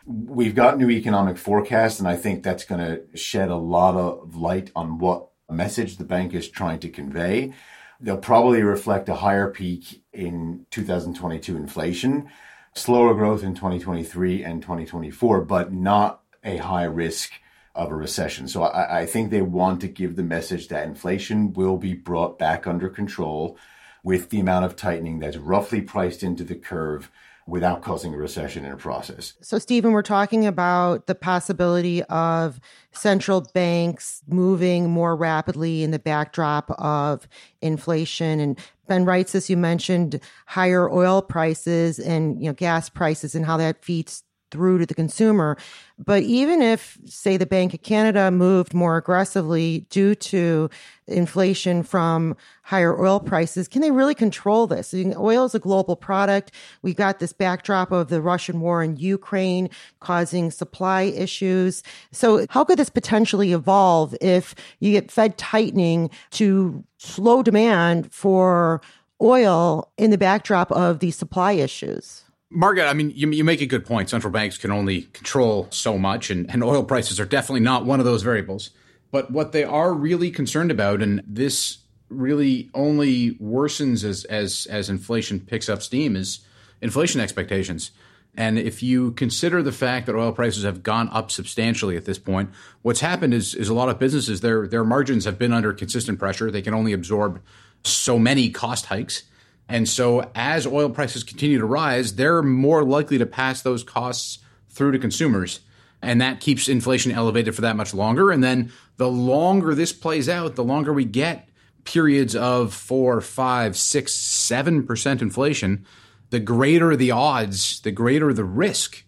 We've 0.05 0.55
got 0.55 0.77
new 0.77 0.89
economic 0.89 1.37
forecasts, 1.37 1.99
and 1.99 2.07
I 2.07 2.15
think 2.15 2.41
that's 2.41 2.63
going 2.63 2.79
to 2.79 3.17
shed 3.17 3.49
a 3.49 3.57
lot 3.57 3.95
of 3.95 4.35
light 4.35 4.71
on 4.75 4.99
what 4.99 5.27
message 5.49 5.97
the 5.97 6.05
bank 6.05 6.33
is 6.33 6.49
trying 6.49 6.79
to 6.79 6.89
convey. 6.89 7.53
They'll 7.99 8.17
probably 8.17 8.61
reflect 8.61 9.09
a 9.09 9.15
higher 9.15 9.49
peak 9.49 10.03
in 10.13 10.65
2022 10.71 11.57
inflation, 11.57 12.29
slower 12.73 13.13
growth 13.13 13.43
in 13.43 13.55
2023 13.55 14.43
and 14.43 14.61
2024, 14.61 15.41
but 15.41 15.73
not 15.73 16.21
a 16.43 16.57
high 16.57 16.83
risk 16.83 17.31
of 17.77 17.91
a 17.91 17.95
recession. 17.95 18.47
So 18.47 18.63
I, 18.63 19.01
I, 19.01 19.05
think 19.05 19.29
they 19.29 19.43
want 19.43 19.81
to 19.81 19.87
give 19.87 20.15
the 20.15 20.23
message 20.23 20.67
that 20.69 20.87
inflation 20.87 21.53
will 21.53 21.77
be 21.77 21.93
brought 21.93 22.39
back 22.39 22.65
under 22.65 22.89
control 22.89 23.57
with 24.03 24.29
the 24.29 24.39
amount 24.39 24.65
of 24.65 24.75
tightening 24.75 25.19
that's 25.19 25.37
roughly 25.37 25.81
priced 25.81 26.23
into 26.23 26.43
the 26.43 26.55
curve 26.55 27.11
without 27.45 27.81
causing 27.81 28.13
a 28.13 28.17
recession 28.17 28.65
in 28.65 28.71
a 28.73 28.77
process. 28.77 29.33
So, 29.41 29.57
Stephen, 29.57 29.93
we're 29.93 30.01
talking 30.01 30.45
about 30.45 31.07
the 31.07 31.15
possibility 31.15 32.03
of 32.03 32.59
central 32.91 33.41
banks 33.53 34.21
moving 34.27 34.89
more 34.89 35.15
rapidly 35.15 35.83
in 35.83 35.91
the 35.91 35.99
backdrop 35.99 36.69
of 36.71 37.27
inflation. 37.61 38.39
And 38.41 38.59
Ben 38.87 39.05
Reitzes, 39.05 39.35
as 39.35 39.49
you 39.49 39.55
mentioned, 39.55 40.19
higher 40.47 40.91
oil 40.91 41.21
prices 41.21 41.99
and 41.99 42.41
you 42.41 42.49
know 42.49 42.53
gas 42.53 42.89
prices 42.89 43.33
and 43.33 43.45
how 43.45 43.55
that 43.57 43.83
feeds 43.83 44.23
through 44.51 44.79
to 44.79 44.85
the 44.85 44.93
consumer. 44.93 45.57
But 45.97 46.23
even 46.23 46.61
if, 46.61 46.97
say, 47.05 47.37
the 47.37 47.45
Bank 47.45 47.73
of 47.73 47.81
Canada 47.81 48.29
moved 48.31 48.73
more 48.73 48.97
aggressively 48.97 49.85
due 49.89 50.15
to 50.15 50.69
inflation 51.07 51.83
from 51.83 52.35
higher 52.63 52.99
oil 52.99 53.19
prices, 53.19 53.67
can 53.67 53.81
they 53.81 53.91
really 53.91 54.13
control 54.13 54.67
this? 54.67 54.93
Oil 54.93 55.45
is 55.45 55.55
a 55.55 55.59
global 55.59 55.95
product. 55.95 56.51
We've 56.81 56.95
got 56.95 57.19
this 57.19 57.33
backdrop 57.33 57.91
of 57.91 58.09
the 58.09 58.21
Russian 58.21 58.59
war 58.59 58.83
in 58.83 58.97
Ukraine 58.97 59.69
causing 59.99 60.51
supply 60.51 61.03
issues. 61.03 61.81
So 62.11 62.45
how 62.49 62.63
could 62.63 62.79
this 62.79 62.89
potentially 62.89 63.53
evolve 63.53 64.15
if 64.21 64.53
you 64.79 64.91
get 64.91 65.11
Fed 65.11 65.37
tightening 65.37 66.09
to 66.31 66.83
slow 66.97 67.41
demand 67.41 68.13
for 68.13 68.81
oil 69.21 69.91
in 69.97 70.11
the 70.11 70.17
backdrop 70.17 70.71
of 70.71 70.99
these 70.99 71.15
supply 71.15 71.53
issues? 71.53 72.23
Margaret, 72.49 72.87
I 72.87 72.93
mean, 72.93 73.11
you, 73.13 73.29
you 73.29 73.43
make 73.43 73.61
a 73.61 73.65
good 73.65 73.85
point. 73.85 74.09
Central 74.09 74.31
banks 74.31 74.57
can 74.57 74.71
only 74.71 75.03
control 75.13 75.67
so 75.69 75.97
much, 75.97 76.29
and, 76.29 76.49
and 76.49 76.63
oil 76.63 76.83
prices 76.83 77.19
are 77.19 77.25
definitely 77.25 77.59
not 77.61 77.85
one 77.85 77.99
of 77.99 78.05
those 78.05 78.23
variables. 78.23 78.69
But 79.11 79.31
what 79.31 79.51
they 79.51 79.63
are 79.63 79.93
really 79.93 80.31
concerned 80.31 80.71
about, 80.71 81.01
and 81.01 81.23
this 81.27 81.79
really 82.09 82.69
only 82.73 83.31
worsens 83.35 84.03
as, 84.05 84.23
as, 84.25 84.65
as 84.69 84.89
inflation 84.89 85.41
picks 85.41 85.67
up 85.67 85.81
steam, 85.81 86.15
is 86.15 86.39
inflation 86.81 87.19
expectations. 87.19 87.91
And 88.35 88.59
if 88.59 88.83
you 88.83 89.11
consider 89.11 89.63
the 89.63 89.71
fact 89.71 90.05
that 90.05 90.15
oil 90.15 90.31
prices 90.31 90.63
have 90.63 90.83
gone 90.83 91.09
up 91.09 91.31
substantially 91.31 91.97
at 91.97 92.05
this 92.05 92.19
point, 92.19 92.51
what's 92.81 92.99
happened 92.99 93.33
is, 93.33 93.55
is 93.55 93.67
a 93.67 93.73
lot 93.73 93.89
of 93.89 93.97
businesses, 93.99 94.41
their, 94.41 94.67
their 94.67 94.83
margins 94.83 95.25
have 95.25 95.39
been 95.39 95.51
under 95.51 95.73
consistent 95.73 96.19
pressure. 96.19 96.51
They 96.51 96.61
can 96.61 96.75
only 96.75 96.93
absorb 96.93 97.41
so 97.83 98.19
many 98.19 98.49
cost 98.51 98.85
hikes. 98.85 99.23
And 99.69 99.87
so 99.87 100.31
as 100.33 100.65
oil 100.65 100.89
prices 100.89 101.23
continue 101.23 101.57
to 101.57 101.65
rise, 101.65 102.15
they're 102.15 102.41
more 102.41 102.83
likely 102.83 103.17
to 103.17 103.25
pass 103.25 103.61
those 103.61 103.83
costs 103.83 104.39
through 104.69 104.93
to 104.93 104.99
consumers. 104.99 105.59
And 106.01 106.21
that 106.21 106.39
keeps 106.39 106.69
inflation 106.69 107.11
elevated 107.11 107.55
for 107.55 107.61
that 107.61 107.75
much 107.75 107.93
longer. 107.93 108.31
And 108.31 108.43
then 108.43 108.71
the 108.97 109.09
longer 109.09 109.75
this 109.75 109.91
plays 109.93 110.29
out, 110.29 110.55
the 110.55 110.63
longer 110.63 110.93
we 110.93 111.05
get 111.05 111.49
periods 111.83 112.35
of 112.35 112.73
four, 112.73 113.19
five, 113.21 113.75
six, 113.77 114.13
seven 114.13 114.85
percent 114.85 115.21
inflation, 115.21 115.85
the 116.29 116.39
greater 116.39 116.95
the 116.95 117.11
odds, 117.11 117.79
the 117.81 117.91
greater 117.91 118.33
the 118.33 118.43
risk 118.43 119.03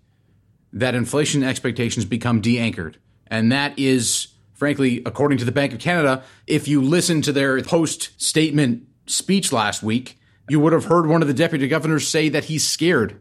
that 0.72 0.96
inflation 0.96 1.44
expectations 1.44 2.06
become 2.06 2.42
de 2.42 2.60
anchored. 2.60 2.98
And 3.28 3.52
that 3.52 3.78
is, 3.78 4.30
frankly, 4.54 5.02
according 5.06 5.38
to 5.40 5.46
the 5.46 5.52
Bank 5.52 5.74
of 5.74 5.80
Canada, 5.80 6.24
if 6.48 6.68
you 6.68 6.82
listen 6.82 7.22
to 7.24 7.32
their 7.32 7.62
post 7.62 8.20
statement 8.22 8.84
speech 9.06 9.52
last 9.52 9.84
week, 9.84 10.19
you 10.50 10.60
would 10.60 10.74
have 10.74 10.86
heard 10.86 11.08
one 11.08 11.22
of 11.22 11.28
the 11.28 11.34
deputy 11.34 11.68
governors 11.68 12.08
say 12.08 12.30
that 12.30 12.46
he's 12.46 12.68
scared 12.68 13.20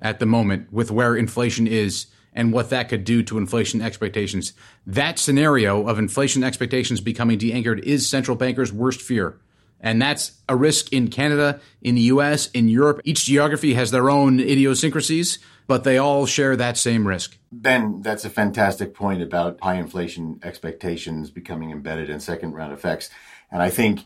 at 0.00 0.18
the 0.18 0.26
moment 0.26 0.72
with 0.72 0.90
where 0.90 1.16
inflation 1.16 1.66
is 1.66 2.06
and 2.32 2.52
what 2.52 2.70
that 2.70 2.88
could 2.88 3.04
do 3.04 3.22
to 3.24 3.38
inflation 3.38 3.82
expectations. 3.82 4.52
That 4.86 5.18
scenario 5.18 5.86
of 5.86 5.98
inflation 5.98 6.44
expectations 6.44 7.00
becoming 7.00 7.38
de 7.38 7.52
anchored 7.52 7.80
is 7.84 8.08
central 8.08 8.36
bankers' 8.36 8.72
worst 8.72 9.02
fear. 9.02 9.40
And 9.80 10.02
that's 10.02 10.32
a 10.48 10.56
risk 10.56 10.92
in 10.92 11.08
Canada, 11.08 11.60
in 11.82 11.94
the 11.94 12.02
US, 12.02 12.50
in 12.50 12.68
Europe. 12.68 13.00
Each 13.04 13.24
geography 13.24 13.74
has 13.74 13.90
their 13.90 14.10
own 14.10 14.40
idiosyncrasies, 14.40 15.38
but 15.66 15.84
they 15.84 15.98
all 15.98 16.26
share 16.26 16.56
that 16.56 16.76
same 16.76 17.06
risk. 17.06 17.38
Ben, 17.52 18.02
that's 18.02 18.24
a 18.24 18.30
fantastic 18.30 18.94
point 18.94 19.22
about 19.22 19.60
high 19.60 19.76
inflation 19.76 20.40
expectations 20.42 21.30
becoming 21.30 21.70
embedded 21.70 22.10
in 22.10 22.18
second 22.20 22.54
round 22.54 22.72
effects. 22.72 23.10
And 23.50 23.62
I 23.62 23.70
think 23.70 24.00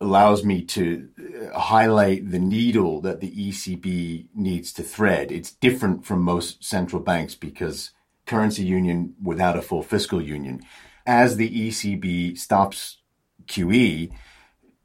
allows 0.00 0.44
me 0.44 0.62
to 0.62 1.08
uh, 1.52 1.58
highlight 1.58 2.30
the 2.30 2.38
needle 2.38 3.00
that 3.00 3.20
the 3.20 3.30
ECB 3.30 4.26
needs 4.34 4.72
to 4.72 4.82
thread. 4.82 5.32
It's 5.32 5.52
different 5.52 6.04
from 6.04 6.22
most 6.22 6.62
central 6.62 7.02
banks 7.02 7.34
because 7.34 7.90
currency 8.26 8.64
union 8.64 9.14
without 9.22 9.56
a 9.56 9.62
full 9.62 9.82
fiscal 9.82 10.22
union. 10.22 10.60
As 11.06 11.36
the 11.36 11.68
ECB 11.68 12.38
stops 12.38 12.98
QE, 13.46 14.12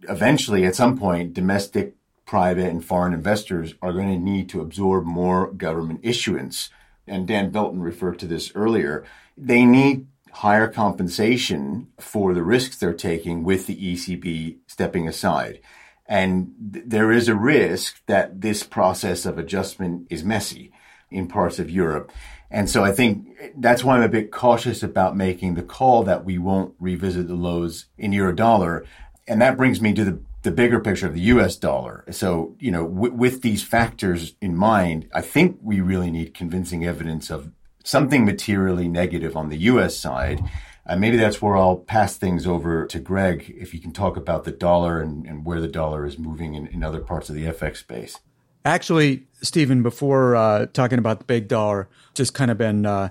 eventually 0.10 0.65
at 0.65 0.76
some 0.76 0.97
point, 0.97 1.34
domestic, 1.34 1.95
private, 2.26 2.69
and 2.69 2.84
foreign 2.84 3.13
investors 3.13 3.76
are 3.82 3.93
going 3.93 4.08
to 4.08 4.17
need 4.17 4.49
to 4.49 4.62
absorb 4.62 5.06
more 5.06 5.52
government 5.52 5.99
issuance. 6.04 6.69
And 7.06 7.28
Dan 7.28 7.52
Belton 7.52 7.82
referred 7.82 8.17
to 8.19 8.28
this 8.28 8.52
earlier. 8.56 9.04
They 9.38 9.65
need 9.65 10.08
higher 10.33 10.67
compensation 10.67 11.87
for 11.99 12.33
the 12.33 12.43
risks 12.43 12.77
they're 12.77 12.93
taking 12.93 13.43
with 13.43 13.67
the 13.67 13.75
ECB 13.75 14.57
stepping 14.67 15.07
aside. 15.07 15.59
And 16.07 16.53
th- 16.73 16.85
there 16.87 17.11
is 17.11 17.27
a 17.27 17.35
risk 17.35 18.01
that 18.07 18.41
this 18.41 18.63
process 18.63 19.25
of 19.25 19.37
adjustment 19.37 20.07
is 20.09 20.23
messy 20.23 20.71
in 21.11 21.27
parts 21.27 21.59
of 21.59 21.69
Europe. 21.69 22.11
And 22.49 22.67
so 22.67 22.83
I 22.83 22.91
think 22.91 23.27
eh, 23.39 23.49
that's 23.57 23.83
why 23.83 23.95
I'm 23.95 24.03
a 24.03 24.09
bit 24.09 24.31
cautious 24.31 24.81
about 24.81 25.15
making 25.15 25.53
the 25.53 25.61
call 25.61 26.03
that 26.03 26.25
we 26.25 26.39
won't 26.39 26.73
revisit 26.79 27.27
the 27.27 27.35
lows 27.35 27.85
in 27.97 28.11
euro 28.11 28.33
dollar. 28.33 28.85
And 29.27 29.39
that 29.39 29.55
brings 29.55 29.81
me 29.81 29.93
to 29.93 30.03
the, 30.03 30.19
the 30.41 30.51
bigger 30.51 30.79
picture 30.79 31.05
of 31.05 31.13
the 31.13 31.21
US 31.21 31.55
dollar. 31.57 32.05
So, 32.09 32.55
you 32.59 32.71
know, 32.71 32.87
w- 32.87 33.13
with 33.13 33.43
these 33.43 33.63
factors 33.63 34.33
in 34.41 34.57
mind, 34.57 35.07
I 35.13 35.21
think 35.21 35.59
we 35.61 35.79
really 35.79 36.09
need 36.09 36.33
convincing 36.33 36.85
evidence 36.85 37.29
of 37.29 37.51
something 37.83 38.25
materially 38.25 38.87
negative 38.87 39.35
on 39.37 39.49
the 39.49 39.57
U.S. 39.57 39.95
side. 39.95 40.41
Uh, 40.85 40.95
maybe 40.97 41.15
that's 41.17 41.41
where 41.41 41.55
I'll 41.55 41.77
pass 41.77 42.17
things 42.17 42.45
over 42.45 42.85
to 42.87 42.99
Greg 42.99 43.53
if 43.57 43.73
you 43.73 43.79
can 43.79 43.91
talk 43.91 44.17
about 44.17 44.43
the 44.43 44.51
dollar 44.51 44.99
and, 44.99 45.25
and 45.25 45.45
where 45.45 45.61
the 45.61 45.67
dollar 45.67 46.05
is 46.05 46.17
moving 46.17 46.55
in, 46.55 46.67
in, 46.67 46.83
other 46.83 46.99
parts 46.99 47.29
of 47.29 47.35
the 47.35 47.45
FX 47.45 47.77
space. 47.77 48.19
Actually, 48.65 49.27
Stephen, 49.41 49.81
before 49.81 50.35
uh, 50.35 50.65
talking 50.67 50.99
about 50.99 51.19
the 51.19 51.25
big 51.25 51.47
dollar, 51.47 51.87
just 52.13 52.33
kind 52.33 52.51
of 52.51 52.57
been 52.57 52.85
uh, 52.85 53.09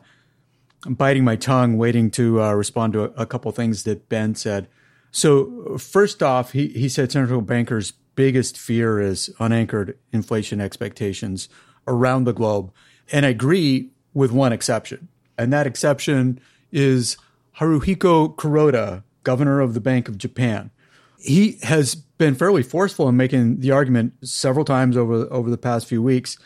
biting 0.87 1.25
my 1.25 1.37
tongue, 1.37 1.79
waiting 1.79 2.11
to 2.11 2.43
uh, 2.43 2.53
respond 2.53 2.93
to 2.93 3.05
a, 3.05 3.23
a 3.23 3.27
couple 3.27 3.51
things 3.53 3.85
that 3.85 4.09
Ben 4.09 4.35
said. 4.35 4.69
So, 5.11 5.77
first 5.79 6.23
off, 6.23 6.53
he, 6.53 6.69
he 6.69 6.89
said 6.89 7.13
central 7.13 7.43
bankers' 7.43 7.93
biggest 8.15 8.59
fear 8.59 9.01
is 9.01 9.31
unanchored 9.39 9.99
inflation 10.13 10.61
expectations 10.61 11.49
around 11.87 12.25
the 12.25 12.33
globe. 12.33 12.73
And 13.11 13.27
I 13.27 13.31
agree 13.31 13.91
with 14.15 14.33
one 14.33 14.53
exception. 14.53 15.09
And 15.39 15.53
that 15.53 15.67
exception 15.67 16.41
is 16.71 17.17
Haruhiko 17.59 18.35
Kuroda, 18.37 19.03
governor 19.25 19.61
of 19.61 19.75
the 19.75 19.81
Bank 19.81 20.09
of 20.09 20.19
Japan. 20.19 20.71
He 21.19 21.59
has 21.63 21.95
been 21.95 22.35
fairly 22.35 22.63
forceful 22.63 23.09
in 23.09 23.17
making 23.17 23.61
the 23.61 23.71
argument 23.71 24.15
several 24.27 24.65
times 24.65 24.97
over, 24.97 25.27
over 25.33 25.51
the 25.51 25.59
past 25.59 25.87
few 25.87 26.03
weeks 26.03 26.39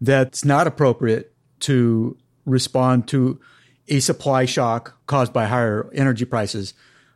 that 0.00 0.28
it's 0.28 0.44
not 0.44 0.66
appropriate 0.66 1.32
to 1.60 2.16
respond 2.44 3.08
to 3.08 3.40
a 3.88 4.00
supply 4.00 4.44
shock 4.44 4.98
caused 5.06 5.32
by 5.32 5.46
higher 5.46 5.90
energy 5.94 6.24
prices 6.24 6.74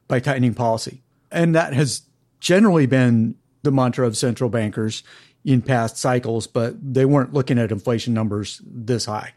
by 0.08 0.18
tightening 0.20 0.54
policy. 0.54 1.02
And 1.30 1.54
that 1.54 1.74
has 1.74 2.02
generally 2.40 2.86
been 2.86 3.34
the 3.62 3.70
mantra 3.70 4.06
of 4.06 4.16
central 4.16 4.50
bankers 4.50 5.02
in 5.44 5.62
past 5.62 5.96
cycles, 5.96 6.46
but 6.46 6.74
they 6.82 7.04
weren't 7.04 7.32
looking 7.32 7.58
at 7.58 7.72
inflation 7.72 8.14
numbers 8.14 8.60
this 8.64 9.04
high. 9.04 9.32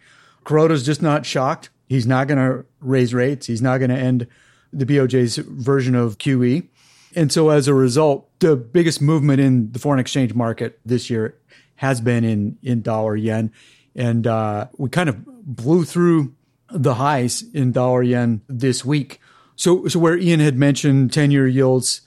Kuroda's 0.45 0.85
just 0.85 1.01
not 1.01 1.25
shocked. 1.25 1.69
He's 1.87 2.07
not 2.07 2.27
going 2.27 2.37
to 2.37 2.65
raise 2.79 3.13
rates. 3.13 3.47
He's 3.47 3.61
not 3.61 3.79
going 3.79 3.89
to 3.89 3.97
end 3.97 4.27
the 4.71 4.85
BOJ's 4.85 5.37
version 5.37 5.95
of 5.95 6.17
QE. 6.17 6.67
And 7.15 7.31
so 7.31 7.49
as 7.49 7.67
a 7.67 7.73
result, 7.73 8.29
the 8.39 8.55
biggest 8.55 9.01
movement 9.01 9.39
in 9.39 9.71
the 9.71 9.79
foreign 9.79 9.99
exchange 9.99 10.33
market 10.33 10.79
this 10.85 11.09
year 11.09 11.37
has 11.75 12.01
been 12.01 12.23
in, 12.23 12.57
in 12.61 12.81
dollar 12.81 13.15
yen. 13.15 13.51
And 13.95 14.27
uh, 14.27 14.67
we 14.77 14.89
kind 14.89 15.09
of 15.09 15.23
blew 15.25 15.85
through 15.85 16.35
the 16.69 16.95
highs 16.95 17.43
in 17.53 17.71
dollar 17.71 18.03
yen 18.03 18.41
this 18.47 18.83
week. 18.83 19.19
So, 19.55 19.87
so 19.87 19.99
where 19.99 20.17
Ian 20.17 20.41
had 20.41 20.57
mentioned 20.57 21.13
10 21.13 21.31
year 21.31 21.47
yields 21.47 22.01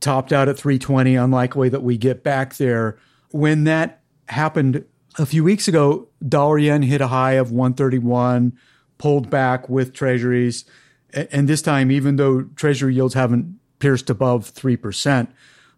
topped 0.00 0.32
out 0.32 0.48
at 0.48 0.58
320, 0.58 1.14
unlikely 1.14 1.68
that 1.70 1.82
we 1.82 1.96
get 1.96 2.22
back 2.22 2.56
there. 2.56 2.98
When 3.30 3.64
that 3.64 4.02
happened 4.28 4.84
a 5.18 5.26
few 5.26 5.44
weeks 5.44 5.68
ago, 5.68 6.08
dollar 6.26 6.58
yen 6.58 6.82
hit 6.82 7.00
a 7.00 7.08
high 7.08 7.32
of 7.32 7.50
131, 7.50 8.56
pulled 8.98 9.30
back 9.30 9.68
with 9.68 9.92
treasuries. 9.92 10.64
And 11.12 11.48
this 11.48 11.62
time, 11.62 11.90
even 11.90 12.16
though 12.16 12.42
treasury 12.42 12.94
yields 12.94 13.14
haven't 13.14 13.58
pierced 13.78 14.10
above 14.10 14.52
3%, 14.52 15.28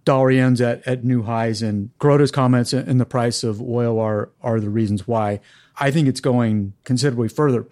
dollar 0.05 0.31
yen's 0.31 0.61
at, 0.61 0.87
at 0.87 1.05
new 1.05 1.23
highs. 1.23 1.63
And 1.63 1.91
Kuroda's 1.99 2.31
comments 2.31 2.73
and 2.73 3.01
the 3.01 3.07
price 3.07 3.43
of 3.43 3.61
oil 3.63 3.99
are, 3.99 4.31
are 4.43 4.61
the 4.61 4.71
reasons 4.71 5.07
why. 5.07 5.41
I 5.79 5.91
think 5.91 6.09
it's 6.09 6.21
going 6.21 6.75
considerably 6.85 7.29
further. 7.29 7.67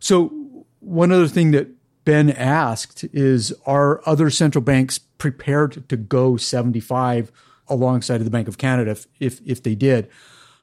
So, 0.00 0.32
one 0.80 1.12
other 1.12 1.28
thing 1.28 1.50
that 1.52 1.68
Ben 2.04 2.30
asked 2.30 3.04
is 3.12 3.52
Are 3.66 4.00
other 4.06 4.30
central 4.30 4.62
banks 4.62 4.98
prepared 4.98 5.88
to 5.88 5.96
go 5.96 6.36
75 6.36 7.30
alongside 7.68 8.16
of 8.16 8.24
the 8.24 8.30
Bank 8.30 8.48
of 8.48 8.58
Canada 8.58 8.92
if, 8.92 9.06
if, 9.20 9.40
if 9.44 9.62
they 9.62 9.74
did? 9.74 10.08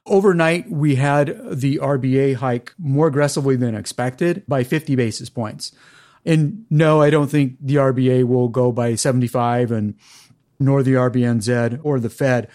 Overnight, 0.06 0.70
we 0.70 0.94
had 0.94 1.36
the 1.50 1.78
RBA 1.78 2.36
hike 2.36 2.72
more 2.78 3.08
aggressively 3.08 3.56
than 3.56 3.74
expected 3.74 4.44
by 4.46 4.62
50 4.62 4.94
basis 4.94 5.28
points. 5.28 5.72
And 6.24 6.64
no, 6.70 7.02
I 7.02 7.10
don't 7.10 7.28
think 7.28 7.56
the 7.60 7.76
RBA 7.76 8.24
will 8.24 8.48
go 8.48 8.72
by 8.72 8.94
75 8.94 9.70
and 9.70 9.94
nor 10.58 10.82
the 10.82 10.94
RBNZ 10.94 11.80
or 11.82 12.00
the 12.00 12.10
Fed. 12.10 12.48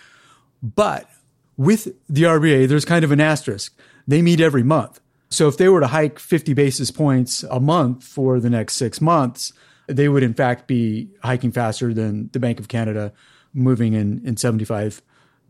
But 0.63 1.09
with 1.57 1.93
the 2.09 2.23
RBA, 2.23 2.67
there's 2.67 2.85
kind 2.85 3.03
of 3.03 3.11
an 3.11 3.21
asterisk. 3.21 3.77
they 4.07 4.21
meet 4.21 4.41
every 4.41 4.63
month. 4.63 4.99
So 5.29 5.47
if 5.47 5.57
they 5.57 5.69
were 5.69 5.79
to 5.79 5.87
hike 5.87 6.19
50 6.19 6.53
basis 6.53 6.91
points 6.91 7.43
a 7.43 7.59
month 7.59 8.03
for 8.03 8.39
the 8.39 8.49
next 8.49 8.75
six 8.75 8.99
months, 8.99 9.53
they 9.87 10.09
would 10.09 10.23
in 10.23 10.33
fact 10.33 10.67
be 10.67 11.09
hiking 11.23 11.51
faster 11.51 11.93
than 11.93 12.29
the 12.33 12.39
Bank 12.39 12.59
of 12.59 12.67
Canada 12.67 13.13
moving 13.53 13.93
in, 13.93 14.21
in 14.25 14.37
75 14.37 15.01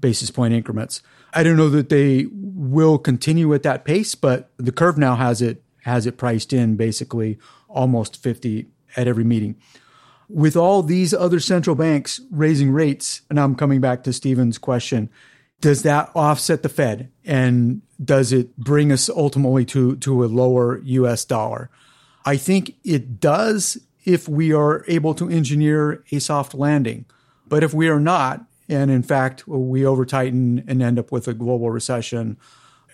basis 0.01 0.31
point 0.31 0.53
increments. 0.53 1.01
I 1.33 1.43
don't 1.43 1.55
know 1.55 1.69
that 1.69 1.89
they 1.89 2.27
will 2.33 2.97
continue 2.97 3.53
at 3.53 3.63
that 3.63 3.85
pace, 3.85 4.15
but 4.15 4.51
the 4.57 4.71
curve 4.71 4.97
now 4.97 5.15
has 5.15 5.41
it 5.41 5.63
has 5.83 6.05
it 6.05 6.17
priced 6.17 6.53
in 6.53 6.75
basically 6.75 7.39
almost 7.67 8.21
50 8.21 8.67
at 8.95 9.07
every 9.07 9.23
meeting. 9.23 9.55
With 10.29 10.55
all 10.55 10.83
these 10.83 11.13
other 11.13 11.39
central 11.39 11.75
banks 11.75 12.21
raising 12.29 12.71
rates, 12.71 13.21
and 13.29 13.39
I'm 13.39 13.55
coming 13.55 13.81
back 13.81 14.03
to 14.03 14.13
Stephen's 14.13 14.57
question, 14.57 15.09
does 15.59 15.83
that 15.83 16.11
offset 16.15 16.63
the 16.63 16.69
Fed? 16.69 17.11
And 17.25 17.81
does 18.03 18.31
it 18.31 18.55
bring 18.57 18.91
us 18.91 19.09
ultimately 19.09 19.65
to, 19.65 19.95
to 19.97 20.23
a 20.23 20.27
lower 20.27 20.79
US 20.83 21.25
dollar? 21.25 21.69
I 22.25 22.37
think 22.37 22.75
it 22.83 23.19
does 23.19 23.77
if 24.05 24.27
we 24.27 24.53
are 24.53 24.83
able 24.87 25.13
to 25.15 25.29
engineer 25.29 26.03
a 26.11 26.19
soft 26.19 26.53
landing. 26.53 27.05
But 27.47 27.63
if 27.63 27.73
we 27.73 27.89
are 27.89 27.99
not, 27.99 28.45
and 28.71 28.89
in 28.89 29.03
fact 29.03 29.47
we 29.47 29.85
over 29.85 30.05
tighten 30.05 30.63
and 30.67 30.81
end 30.81 30.97
up 30.97 31.11
with 31.11 31.27
a 31.27 31.33
global 31.33 31.69
recession, 31.69 32.37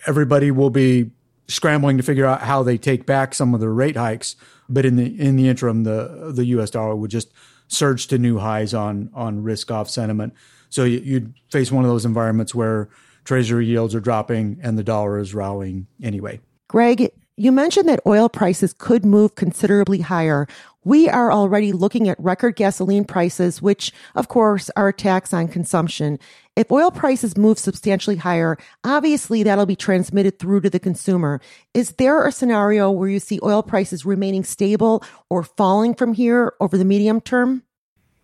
everybody 0.06 0.50
will 0.50 0.70
be 0.70 1.10
scrambling 1.46 1.96
to 1.96 2.02
figure 2.02 2.26
out 2.26 2.42
how 2.42 2.62
they 2.62 2.76
take 2.76 3.06
back 3.06 3.34
some 3.34 3.54
of 3.54 3.60
the 3.60 3.68
rate 3.68 3.96
hikes. 3.96 4.36
But 4.68 4.84
in 4.84 4.96
the 4.96 5.18
in 5.18 5.36
the 5.36 5.48
interim, 5.48 5.84
the 5.84 6.32
the 6.34 6.44
U.S. 6.46 6.70
dollar 6.70 6.94
would 6.94 7.10
just 7.10 7.32
surge 7.68 8.08
to 8.08 8.18
new 8.18 8.38
highs 8.38 8.74
on 8.74 9.10
on 9.14 9.42
risk 9.42 9.70
off 9.70 9.88
sentiment. 9.88 10.34
So 10.68 10.84
you'd 10.84 11.32
face 11.50 11.72
one 11.72 11.84
of 11.84 11.90
those 11.90 12.04
environments 12.04 12.54
where 12.54 12.90
treasury 13.24 13.66
yields 13.66 13.94
are 13.94 14.00
dropping 14.00 14.58
and 14.62 14.76
the 14.76 14.84
dollar 14.84 15.18
is 15.18 15.34
rallying 15.34 15.86
anyway. 16.02 16.40
Greg, 16.68 17.10
you 17.36 17.52
mentioned 17.52 17.88
that 17.88 18.00
oil 18.06 18.28
prices 18.28 18.74
could 18.74 19.04
move 19.04 19.34
considerably 19.34 20.00
higher. 20.00 20.46
We 20.88 21.06
are 21.06 21.30
already 21.30 21.72
looking 21.72 22.08
at 22.08 22.18
record 22.18 22.56
gasoline 22.56 23.04
prices, 23.04 23.60
which 23.60 23.92
of 24.14 24.28
course 24.28 24.70
are 24.74 24.88
a 24.88 24.92
tax 24.94 25.34
on 25.34 25.46
consumption. 25.48 26.18
If 26.56 26.72
oil 26.72 26.90
prices 26.90 27.36
move 27.36 27.58
substantially 27.58 28.16
higher, 28.16 28.56
obviously 28.84 29.42
that'll 29.42 29.66
be 29.66 29.76
transmitted 29.76 30.38
through 30.38 30.62
to 30.62 30.70
the 30.70 30.80
consumer. 30.80 31.42
Is 31.74 31.90
there 31.98 32.26
a 32.26 32.32
scenario 32.32 32.90
where 32.90 33.10
you 33.10 33.20
see 33.20 33.38
oil 33.42 33.62
prices 33.62 34.06
remaining 34.06 34.44
stable 34.44 35.04
or 35.28 35.42
falling 35.42 35.92
from 35.92 36.14
here 36.14 36.54
over 36.58 36.78
the 36.78 36.86
medium 36.86 37.20
term? 37.20 37.64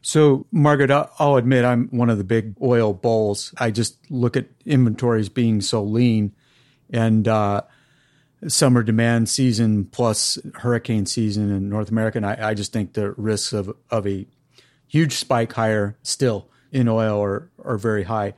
So, 0.01 0.47
Margaret, 0.51 0.91
I'll 0.91 1.37
admit 1.37 1.67
I'm 1.67 1.89
one 1.89 2.09
of 2.09 2.17
the 2.17 2.25
big 2.25 2.57
oil 2.63 2.95
bulls. 2.95 3.53
I 3.59 3.73
just 3.73 4.11
look 4.11 4.39
at 4.39 4.47
inventories 4.65 5.29
being 5.29 5.61
so 5.61 5.83
lean 5.83 6.35
and 6.91 7.29
uh, 7.29 7.61
summer 8.49 8.83
demand 8.83 9.29
season 9.29 9.85
plus 9.87 10.39
hurricane 10.57 11.07
season 11.07 11.51
in 11.51 11.69
North 11.69 11.91
America. 11.91 12.19
And 12.19 12.27
I, 12.27 12.51
I 12.51 12.55
just 12.55 12.73
think 12.73 12.93
the 12.93 13.13
risks 13.13 13.53
of, 13.53 13.75
of 13.91 14.07
a 14.07 14.27
huge 14.87 15.15
spike 15.15 15.53
higher 15.53 15.97
still 16.03 16.49
in 16.73 16.89
oil 16.89 17.23
are, 17.23 17.51
are 17.65 17.79
very 17.79 18.05
high. 18.05 18.35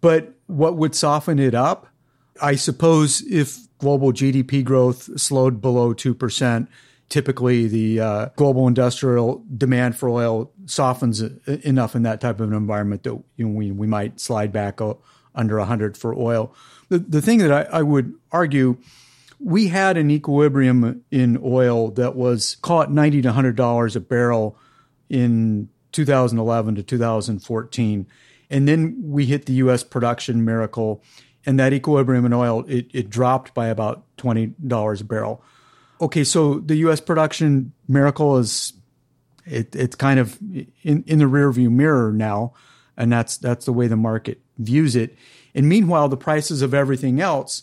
But 0.00 0.34
what 0.46 0.76
would 0.76 0.94
soften 0.94 1.38
it 1.38 1.54
up? 1.54 1.88
I 2.40 2.54
suppose 2.54 3.22
if 3.22 3.58
global 3.78 4.12
GDP 4.12 4.64
growth 4.64 5.20
slowed 5.20 5.60
below 5.60 5.94
2%, 5.94 6.68
typically 7.08 7.66
the 7.66 8.00
uh, 8.00 8.28
global 8.36 8.68
industrial 8.68 9.42
demand 9.56 9.96
for 9.96 10.08
oil 10.08 10.52
softens 10.66 11.22
enough 11.46 11.96
in 11.96 12.02
that 12.02 12.20
type 12.20 12.40
of 12.40 12.50
an 12.50 12.56
environment 12.56 13.02
that 13.04 13.22
you 13.36 13.46
know, 13.46 13.54
we, 13.54 13.70
we 13.70 13.86
might 13.86 14.20
slide 14.20 14.52
back 14.52 14.80
under 15.34 15.58
100 15.58 15.96
for 15.96 16.14
oil. 16.14 16.54
The, 16.88 16.98
the 16.98 17.22
thing 17.22 17.38
that 17.38 17.52
I, 17.52 17.78
I 17.78 17.82
would 17.82 18.14
argue, 18.30 18.76
we 19.40 19.68
had 19.68 19.96
an 19.96 20.10
equilibrium 20.10 21.04
in 21.10 21.38
oil 21.42 21.90
that 21.92 22.16
was, 22.16 22.56
caught 22.62 22.88
it 22.88 22.92
90 22.92 23.22
to 23.22 23.32
$100 23.32 23.96
a 23.96 24.00
barrel 24.00 24.58
in 25.08 25.68
2011 25.92 26.74
to 26.74 26.82
2014. 26.82 28.06
And 28.50 28.68
then 28.68 28.96
we 29.02 29.26
hit 29.26 29.46
the 29.46 29.54
US 29.54 29.84
production 29.84 30.44
miracle, 30.44 31.02
and 31.46 31.58
that 31.60 31.72
equilibrium 31.72 32.24
in 32.24 32.32
oil, 32.32 32.64
it, 32.66 32.88
it 32.92 33.10
dropped 33.10 33.54
by 33.54 33.68
about 33.68 34.04
$20 34.16 35.00
a 35.00 35.04
barrel 35.04 35.44
okay, 36.00 36.24
so 36.24 36.58
the 36.60 36.76
U.S. 36.76 37.00
production 37.00 37.72
miracle 37.86 38.38
is 38.38 38.72
it, 39.46 39.74
it's 39.74 39.96
kind 39.96 40.20
of 40.20 40.38
in, 40.82 41.04
in 41.06 41.18
the 41.18 41.24
rearview 41.24 41.70
mirror 41.70 42.12
now, 42.12 42.52
and 42.96 43.12
that's 43.12 43.36
that's 43.36 43.64
the 43.64 43.72
way 43.72 43.86
the 43.86 43.96
market 43.96 44.40
views 44.58 44.96
it. 44.96 45.16
And 45.54 45.68
meanwhile, 45.68 46.08
the 46.08 46.16
prices 46.16 46.62
of 46.62 46.74
everything 46.74 47.20
else 47.20 47.62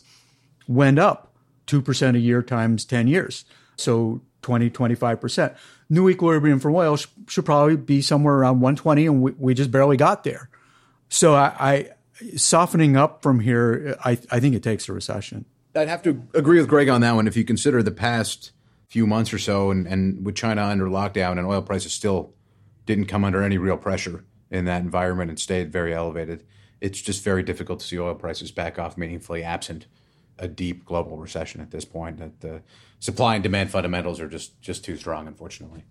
went 0.67 0.99
up 0.99 1.34
two 1.65 1.81
percent 1.81 2.17
a 2.17 2.19
year 2.19 2.41
times 2.41 2.85
ten 2.85 3.07
years, 3.07 3.45
so 3.75 4.21
20, 4.41 4.69
25 4.69 5.19
percent. 5.19 5.53
New 5.89 6.09
equilibrium 6.09 6.59
for 6.59 6.71
oil 6.71 6.97
sh- 6.97 7.07
should 7.27 7.45
probably 7.45 7.75
be 7.75 8.01
somewhere 8.01 8.35
around 8.35 8.61
120, 8.61 9.05
and 9.07 9.21
we, 9.21 9.31
we 9.31 9.53
just 9.53 9.71
barely 9.71 9.97
got 9.97 10.23
there. 10.23 10.49
So 11.09 11.35
I, 11.35 11.53
I 11.59 11.89
softening 12.35 12.95
up 12.95 13.21
from 13.21 13.39
here, 13.39 13.97
I, 14.03 14.11
I 14.31 14.39
think 14.39 14.55
it 14.55 14.63
takes 14.63 14.87
a 14.87 14.93
recession. 14.93 15.45
I'd 15.75 15.87
have 15.87 16.03
to 16.03 16.21
agree 16.33 16.59
with 16.59 16.69
Greg 16.69 16.89
on 16.89 17.01
that 17.01 17.13
one. 17.13 17.27
If 17.27 17.35
you 17.35 17.43
consider 17.43 17.83
the 17.83 17.91
past 17.91 18.51
few 18.87 19.05
months 19.05 19.33
or 19.33 19.39
so, 19.39 19.71
and, 19.71 19.87
and 19.87 20.25
with 20.25 20.35
China 20.35 20.63
under 20.63 20.85
lockdown 20.85 21.33
and 21.33 21.45
oil 21.45 21.61
prices 21.61 21.91
still 21.91 22.33
didn't 22.85 23.05
come 23.05 23.25
under 23.25 23.43
any 23.43 23.57
real 23.57 23.77
pressure 23.77 24.23
in 24.51 24.65
that 24.65 24.81
environment 24.81 25.29
and 25.29 25.39
stayed 25.39 25.71
very 25.71 25.93
elevated, 25.93 26.45
it's 26.79 27.01
just 27.01 27.23
very 27.23 27.43
difficult 27.43 27.79
to 27.79 27.85
see 27.85 27.99
oil 27.99 28.15
prices 28.15 28.51
back 28.51 28.79
off 28.79 28.97
meaningfully 28.97 29.43
absent 29.43 29.87
a 30.37 30.47
deep 30.47 30.85
global 30.85 31.17
recession 31.17 31.61
at 31.61 31.71
this 31.71 31.85
point. 31.85 32.17
That 32.17 32.41
the 32.41 32.61
supply 32.99 33.35
and 33.35 33.43
demand 33.43 33.71
fundamentals 33.71 34.19
are 34.19 34.27
just 34.27 34.61
just 34.61 34.83
too 34.83 34.97
strong, 34.97 35.27
unfortunately. 35.27 35.83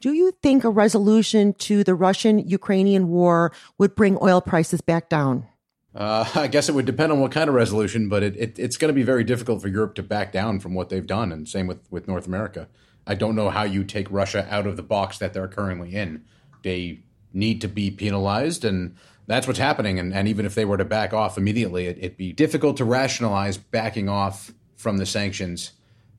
Do 0.00 0.12
you 0.12 0.32
think 0.42 0.64
a 0.64 0.70
resolution 0.70 1.54
to 1.54 1.82
the 1.82 1.94
Russian 1.94 2.38
Ukrainian 2.38 3.08
war 3.08 3.52
would 3.78 3.94
bring 3.94 4.18
oil 4.20 4.42
prices 4.42 4.82
back 4.82 5.08
down? 5.08 5.46
Uh, 5.94 6.28
I 6.34 6.48
guess 6.48 6.68
it 6.68 6.74
would 6.74 6.84
depend 6.84 7.12
on 7.12 7.20
what 7.20 7.32
kind 7.32 7.48
of 7.48 7.54
resolution, 7.54 8.08
but 8.08 8.22
it, 8.22 8.36
it, 8.36 8.58
it's 8.58 8.76
going 8.76 8.88
to 8.88 8.94
be 8.94 9.04
very 9.04 9.24
difficult 9.24 9.62
for 9.62 9.68
Europe 9.68 9.94
to 9.94 10.02
back 10.02 10.32
down 10.32 10.60
from 10.60 10.74
what 10.74 10.88
they've 10.88 11.06
done, 11.06 11.32
and 11.32 11.48
same 11.48 11.66
with, 11.66 11.90
with 11.90 12.08
North 12.08 12.26
America. 12.26 12.68
I 13.06 13.14
don't 13.14 13.36
know 13.36 13.48
how 13.48 13.62
you 13.62 13.84
take 13.84 14.10
Russia 14.10 14.46
out 14.50 14.66
of 14.66 14.76
the 14.76 14.82
box 14.82 15.18
that 15.18 15.32
they're 15.32 15.48
currently 15.48 15.94
in. 15.94 16.24
They 16.62 17.00
need 17.32 17.60
to 17.60 17.68
be 17.68 17.90
penalized, 17.90 18.64
and 18.64 18.96
that's 19.26 19.46
what's 19.46 19.58
happening. 19.58 19.98
And, 19.98 20.12
and 20.12 20.28
even 20.28 20.46
if 20.46 20.54
they 20.54 20.64
were 20.64 20.76
to 20.76 20.84
back 20.84 21.12
off 21.12 21.38
immediately, 21.38 21.86
it, 21.86 21.98
it'd 21.98 22.16
be 22.16 22.32
difficult 22.32 22.76
to 22.78 22.84
rationalize 22.84 23.56
backing 23.56 24.08
off 24.08 24.52
from 24.76 24.98
the 24.98 25.06
sanctions 25.06 25.72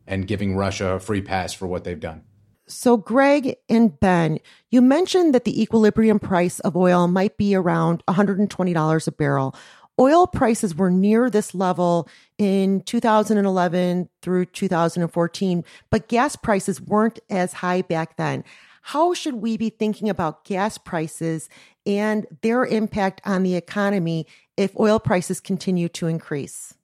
and 0.08 0.28
giving 0.28 0.56
Russia 0.56 0.94
a 0.94 1.00
free 1.00 1.22
pass 1.22 1.54
for 1.54 1.68
what 1.68 1.84
they've 1.84 2.00
done. 2.00 2.24
So, 2.68 2.98
Greg 2.98 3.58
and 3.70 4.00
Ben, 4.00 4.40
you 4.72 4.82
mentioned 4.82 5.36
that 5.36 5.46
the 5.46 5.62
equilibrium 5.62 6.20
price 6.20 6.60
of 6.62 6.76
oil 6.76 7.08
might 7.08 7.38
be 7.38 7.54
around 7.54 8.04
$120 8.08 9.08
a 9.08 9.12
barrel. 9.12 9.56
Oil 10.00 10.28
prices 10.28 10.76
were 10.76 10.90
near 10.90 11.30
this 11.30 11.54
level 11.54 12.10
in 12.38 12.82
2011 12.82 14.10
through 14.22 14.46
2014, 14.46 15.64
but 15.90 16.08
gas 16.08 16.36
prices 16.36 16.82
weren't 16.82 17.20
as 17.30 17.54
high 17.54 17.82
back 17.84 18.18
then. 18.18 18.44
How 18.90 19.16
should 19.16 19.36
we 19.36 19.58
be 19.58 19.72
thinking 19.72 20.10
about 20.10 20.46
gas 20.46 20.78
prices 20.78 21.50
and 21.88 22.28
their 22.42 22.64
impact 22.64 23.20
on 23.26 23.42
the 23.42 23.56
economy 23.56 24.28
if 24.58 24.80
oil 24.80 25.00
prices 25.00 25.40
continue 25.40 25.90
to 25.90 26.06
increase? 26.06 26.76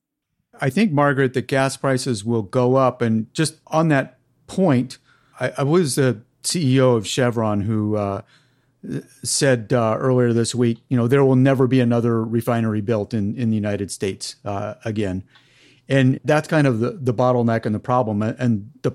I 0.59 0.71
think, 0.71 0.91
Margaret, 0.91 1.35
that 1.35 1.45
gas 1.45 1.77
prices 1.77 2.25
will 2.25 2.41
go 2.41 2.73
up. 2.73 3.03
And 3.03 3.31
just 3.35 3.59
on 3.67 3.89
that 3.89 4.17
point, 4.47 4.97
I, 5.39 5.53
I 5.59 5.63
was 5.63 5.93
the 5.93 6.23
CEO 6.41 6.97
of 6.97 7.05
Chevron 7.05 7.61
who 7.61 7.95
uh, 7.95 8.23
said 9.23 9.71
uh, 9.71 9.95
earlier 9.99 10.33
this 10.33 10.55
week, 10.55 10.79
you 10.89 10.97
know, 10.97 11.07
there 11.07 11.23
will 11.23 11.35
never 11.35 11.67
be 11.67 11.79
another 11.79 12.23
refinery 12.23 12.81
built 12.81 13.13
in, 13.13 13.35
in 13.35 13.51
the 13.51 13.55
United 13.55 13.91
States 13.91 14.37
uh, 14.43 14.73
again. 14.83 15.23
And 15.87 16.19
that's 16.25 16.47
kind 16.47 16.65
of 16.65 16.79
the, 16.79 16.97
the 16.99 17.13
bottleneck 17.13 17.67
and 17.67 17.75
the 17.75 17.79
problem. 17.79 18.23
And 18.23 18.71
the 18.81 18.93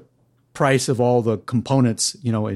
price 0.55 0.88
of 0.88 1.01
all 1.01 1.23
the 1.23 1.38
components, 1.38 2.16
you 2.21 2.33
know, 2.33 2.51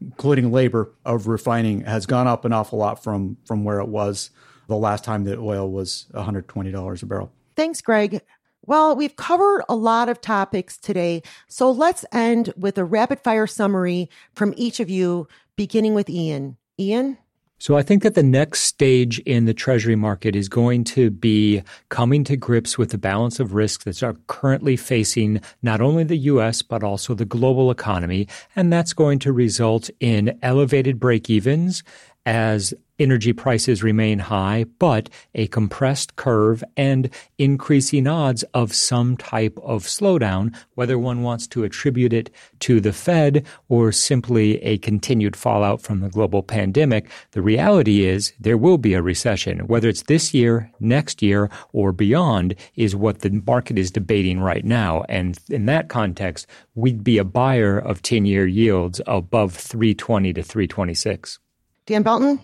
including 0.00 0.52
labor 0.52 0.92
of 1.04 1.26
refining, 1.26 1.82
has 1.82 2.06
gone 2.06 2.26
up 2.26 2.44
an 2.44 2.52
awful 2.52 2.78
lot 2.78 3.02
from, 3.02 3.36
from 3.44 3.64
where 3.64 3.80
it 3.80 3.88
was 3.88 4.30
the 4.68 4.76
last 4.76 5.04
time 5.04 5.24
that 5.24 5.38
oil 5.38 5.70
was 5.70 6.06
$120 6.12 7.02
a 7.02 7.06
barrel. 7.06 7.32
Thanks, 7.54 7.80
Greg. 7.80 8.20
Well, 8.66 8.96
we've 8.96 9.14
covered 9.14 9.62
a 9.68 9.76
lot 9.76 10.08
of 10.08 10.20
topics 10.20 10.76
today. 10.76 11.22
So 11.46 11.70
let's 11.70 12.04
end 12.12 12.52
with 12.56 12.76
a 12.78 12.84
rapid 12.84 13.20
fire 13.20 13.46
summary 13.46 14.10
from 14.34 14.52
each 14.56 14.80
of 14.80 14.90
you, 14.90 15.28
beginning 15.54 15.94
with 15.94 16.10
Ian. 16.10 16.56
Ian? 16.78 17.18
So 17.58 17.76
I 17.76 17.82
think 17.82 18.02
that 18.02 18.14
the 18.14 18.22
next 18.22 18.60
stage 18.60 19.18
in 19.20 19.46
the 19.46 19.54
treasury 19.54 19.96
market 19.96 20.36
is 20.36 20.48
going 20.48 20.84
to 20.84 21.10
be 21.10 21.62
coming 21.88 22.22
to 22.24 22.36
grips 22.36 22.76
with 22.76 22.90
the 22.90 22.98
balance 22.98 23.40
of 23.40 23.54
risks 23.54 23.84
that 23.84 24.02
are 24.02 24.16
currently 24.26 24.76
facing 24.76 25.40
not 25.62 25.80
only 25.80 26.04
the 26.04 26.18
US 26.18 26.60
but 26.60 26.82
also 26.82 27.14
the 27.14 27.24
global 27.24 27.70
economy. 27.70 28.28
And 28.54 28.70
that's 28.70 28.92
going 28.92 29.18
to 29.20 29.32
result 29.32 29.88
in 30.00 30.38
elevated 30.42 31.00
break 31.00 31.30
evens 31.30 31.82
as 32.26 32.74
energy 32.98 33.32
prices 33.32 33.82
remain 33.82 34.18
high, 34.18 34.64
but 34.78 35.08
a 35.34 35.46
compressed 35.48 36.16
curve 36.16 36.62
and 36.76 37.10
increasing 37.38 38.06
odds 38.06 38.42
of 38.54 38.72
some 38.74 39.16
type 39.16 39.58
of 39.62 39.84
slowdown, 39.84 40.54
whether 40.74 40.98
one 40.98 41.22
wants 41.22 41.46
to 41.48 41.64
attribute 41.64 42.12
it 42.12 42.30
to 42.60 42.80
the 42.80 42.92
Fed 42.92 43.44
or 43.68 43.92
simply 43.92 44.62
a 44.62 44.78
continued 44.78 45.36
fallout 45.36 45.80
from 45.80 46.00
the 46.00 46.08
global 46.08 46.42
pandemic. 46.42 47.08
The 47.32 47.42
reality 47.42 48.04
is 48.04 48.32
there 48.40 48.56
will 48.56 48.78
be 48.78 48.94
a 48.94 49.02
recession. 49.02 49.66
Whether 49.66 49.88
it's 49.88 50.02
this 50.02 50.32
year, 50.32 50.70
next 50.80 51.22
year, 51.22 51.50
or 51.72 51.92
beyond 51.92 52.54
is 52.74 52.96
what 52.96 53.20
the 53.20 53.30
market 53.46 53.78
is 53.78 53.90
debating 53.90 54.40
right 54.40 54.64
now. 54.64 55.04
And 55.08 55.38
in 55.50 55.66
that 55.66 55.88
context, 55.88 56.46
we'd 56.74 57.04
be 57.04 57.18
a 57.18 57.24
buyer 57.24 57.78
of 57.78 58.02
10 58.02 58.26
year 58.26 58.46
yields 58.46 59.00
above 59.06 59.54
320 59.54 60.32
to 60.32 60.42
326. 60.42 61.38
Dan 61.86 62.02
Belton? 62.02 62.40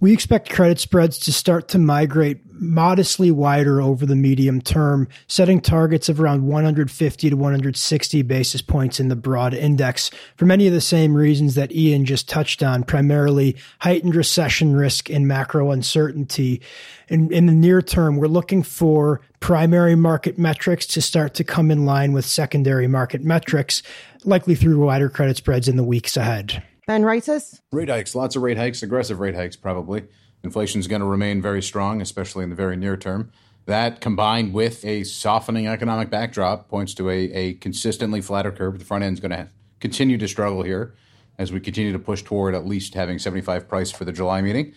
We 0.00 0.12
expect 0.12 0.50
credit 0.50 0.80
spreads 0.80 1.18
to 1.20 1.32
start 1.32 1.68
to 1.68 1.78
migrate 1.78 2.40
modestly 2.50 3.30
wider 3.30 3.80
over 3.80 4.04
the 4.04 4.16
medium 4.16 4.60
term, 4.60 5.08
setting 5.28 5.60
targets 5.60 6.08
of 6.08 6.20
around 6.20 6.46
150 6.46 7.30
to 7.30 7.36
160 7.36 8.22
basis 8.22 8.60
points 8.60 8.98
in 8.98 9.08
the 9.08 9.16
broad 9.16 9.54
index 9.54 10.10
for 10.36 10.46
many 10.46 10.66
of 10.66 10.72
the 10.72 10.80
same 10.80 11.14
reasons 11.14 11.54
that 11.54 11.72
Ian 11.72 12.04
just 12.04 12.28
touched 12.28 12.62
on, 12.62 12.82
primarily 12.82 13.56
heightened 13.80 14.14
recession 14.14 14.74
risk 14.74 15.10
and 15.10 15.28
macro 15.28 15.70
uncertainty. 15.70 16.60
In, 17.08 17.32
in 17.32 17.46
the 17.46 17.52
near 17.52 17.80
term, 17.80 18.16
we're 18.16 18.26
looking 18.26 18.62
for 18.62 19.20
primary 19.40 19.94
market 19.94 20.38
metrics 20.38 20.86
to 20.86 21.02
start 21.02 21.34
to 21.34 21.44
come 21.44 21.70
in 21.70 21.84
line 21.84 22.12
with 22.12 22.24
secondary 22.24 22.88
market 22.88 23.22
metrics, 23.22 23.82
likely 24.24 24.54
through 24.54 24.78
wider 24.78 25.08
credit 25.08 25.36
spreads 25.36 25.68
in 25.68 25.76
the 25.76 25.84
weeks 25.84 26.16
ahead. 26.16 26.62
Ben 26.86 27.02
Reitzes? 27.02 27.60
Rate 27.72 27.88
hikes, 27.88 28.14
lots 28.14 28.36
of 28.36 28.42
rate 28.42 28.58
hikes, 28.58 28.82
aggressive 28.82 29.20
rate 29.20 29.34
hikes, 29.34 29.56
probably. 29.56 30.04
Inflation 30.42 30.80
is 30.80 30.86
going 30.86 31.00
to 31.00 31.06
remain 31.06 31.40
very 31.40 31.62
strong, 31.62 32.02
especially 32.02 32.44
in 32.44 32.50
the 32.50 32.56
very 32.56 32.76
near 32.76 32.96
term. 32.96 33.32
That 33.66 34.02
combined 34.02 34.52
with 34.52 34.84
a 34.84 35.04
softening 35.04 35.66
economic 35.66 36.10
backdrop 36.10 36.68
points 36.68 36.92
to 36.94 37.08
a, 37.08 37.16
a 37.32 37.54
consistently 37.54 38.20
flatter 38.20 38.52
curve. 38.52 38.78
The 38.78 38.84
front 38.84 39.04
end 39.04 39.14
is 39.14 39.20
going 39.20 39.30
to 39.30 39.48
continue 39.80 40.18
to 40.18 40.28
struggle 40.28 40.62
here 40.62 40.94
as 41.38 41.50
we 41.50 41.60
continue 41.60 41.92
to 41.92 41.98
push 41.98 42.22
toward 42.22 42.54
at 42.54 42.66
least 42.66 42.92
having 42.92 43.18
75 43.18 43.66
price 43.66 43.90
for 43.90 44.04
the 44.04 44.12
July 44.12 44.42
meeting. 44.42 44.74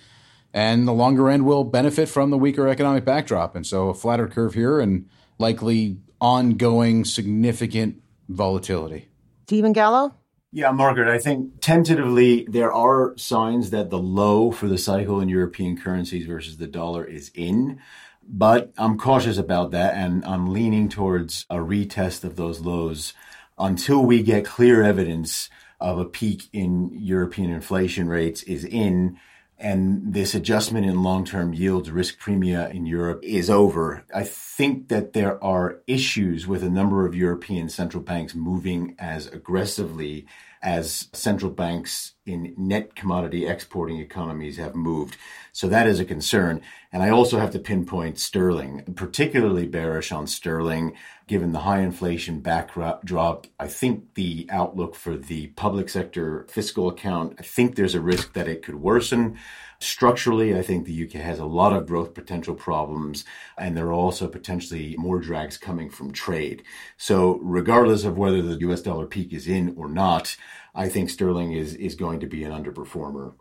And 0.53 0.87
the 0.87 0.93
longer 0.93 1.29
end 1.29 1.45
will 1.45 1.65
benefit 1.65 2.07
from 2.07 2.29
the 2.29 2.37
weaker 2.37 2.69
economic 2.69 3.03
backdrop. 3.03 3.55
And 3.55 3.67
so 3.67 3.89
a 3.89 3.93
flatter 3.93 4.27
curve 4.27 4.53
here 4.53 4.79
and 4.79 5.09
likely 5.37 5.97
ongoing 6.21 7.03
significant 7.03 8.01
volatility. 8.29 9.09
Stephen 9.43 9.73
Gallo? 9.73 10.15
Yeah, 10.51 10.71
Margaret, 10.71 11.13
I 11.13 11.19
think 11.19 11.59
tentatively 11.59 12.45
there 12.45 12.71
are 12.71 13.17
signs 13.17 13.69
that 13.71 13.89
the 13.89 13.99
low 13.99 14.51
for 14.51 14.67
the 14.67 14.77
cycle 14.77 15.19
in 15.19 15.27
European 15.27 15.77
currencies 15.77 16.25
versus 16.25 16.57
the 16.57 16.67
dollar 16.67 17.03
is 17.03 17.31
in. 17.33 17.79
But 18.23 18.71
I'm 18.77 18.97
cautious 18.97 19.37
about 19.37 19.71
that 19.71 19.95
and 19.95 20.23
I'm 20.25 20.53
leaning 20.53 20.87
towards 20.87 21.45
a 21.49 21.57
retest 21.57 22.23
of 22.23 22.37
those 22.37 22.61
lows 22.61 23.13
until 23.57 24.03
we 24.03 24.23
get 24.23 24.45
clear 24.45 24.83
evidence 24.83 25.49
of 25.79 25.99
a 25.99 26.05
peak 26.05 26.49
in 26.53 26.91
European 26.93 27.51
inflation 27.51 28.07
rates 28.07 28.43
is 28.43 28.63
in 28.63 29.19
and 29.59 30.13
this 30.13 30.35
adjustment 30.35 30.85
in 30.85 31.01
long-term 31.01 31.53
yields 31.53 31.89
risk 31.89 32.19
premia 32.19 32.71
in 32.73 32.85
Europe 32.85 33.19
is 33.23 33.49
over. 33.49 34.03
I 34.13 34.23
think 34.23 34.89
that 34.89 35.13
there 35.13 35.43
are 35.43 35.81
issues 35.87 36.45
with 36.45 36.63
a 36.63 36.69
number 36.69 37.05
of 37.05 37.15
European 37.15 37.69
central 37.69 38.03
banks 38.03 38.35
moving 38.35 38.95
as 38.99 39.27
aggressively 39.27 40.27
as 40.61 41.07
central 41.13 41.51
banks 41.51 42.13
in 42.25 42.53
net 42.57 42.95
commodity 42.95 43.45
exporting 43.45 43.99
economies 43.99 44.57
have 44.57 44.75
moved. 44.75 45.17
So 45.51 45.67
that 45.67 45.87
is 45.87 45.99
a 45.99 46.05
concern. 46.05 46.61
And 46.91 47.01
I 47.03 47.09
also 47.09 47.39
have 47.39 47.51
to 47.51 47.59
pinpoint 47.59 48.19
sterling, 48.19 48.93
particularly 48.95 49.67
bearish 49.67 50.11
on 50.11 50.27
sterling, 50.27 50.95
given 51.27 51.51
the 51.51 51.59
high 51.59 51.81
inflation 51.81 52.39
backdrop. 52.39 53.47
I 53.59 53.67
think 53.67 54.13
the 54.15 54.47
outlook 54.49 54.95
for 54.95 55.15
the 55.17 55.47
public 55.47 55.89
sector 55.89 56.45
fiscal 56.49 56.89
account, 56.89 57.35
I 57.39 57.43
think 57.43 57.75
there's 57.75 57.95
a 57.95 58.01
risk 58.01 58.33
that 58.33 58.47
it 58.47 58.63
could 58.63 58.75
worsen. 58.75 59.37
Structurally, 59.79 60.57
I 60.57 60.63
think 60.63 60.85
the 60.85 61.05
UK 61.05 61.21
has 61.21 61.37
a 61.37 61.45
lot 61.45 61.71
of 61.71 61.85
growth 61.85 62.15
potential 62.15 62.55
problems, 62.55 63.25
and 63.57 63.77
there 63.77 63.87
are 63.87 63.93
also 63.93 64.27
potentially 64.27 64.95
more 64.97 65.19
drags 65.19 65.55
coming 65.57 65.89
from 65.89 66.11
trade. 66.11 66.63
So, 66.97 67.39
regardless 67.43 68.03
of 68.03 68.17
whether 68.17 68.41
the 68.41 68.57
US 68.69 68.81
dollar 68.81 69.05
peak 69.05 69.33
is 69.33 69.47
in 69.47 69.75
or 69.77 69.87
not, 69.87 70.35
I 70.73 70.89
think 70.89 71.11
sterling 71.11 71.53
is, 71.53 71.75
is 71.75 71.93
going 71.93 72.19
to 72.21 72.27
be 72.27 72.43
an 72.43 72.51
underperformer. 72.51 73.35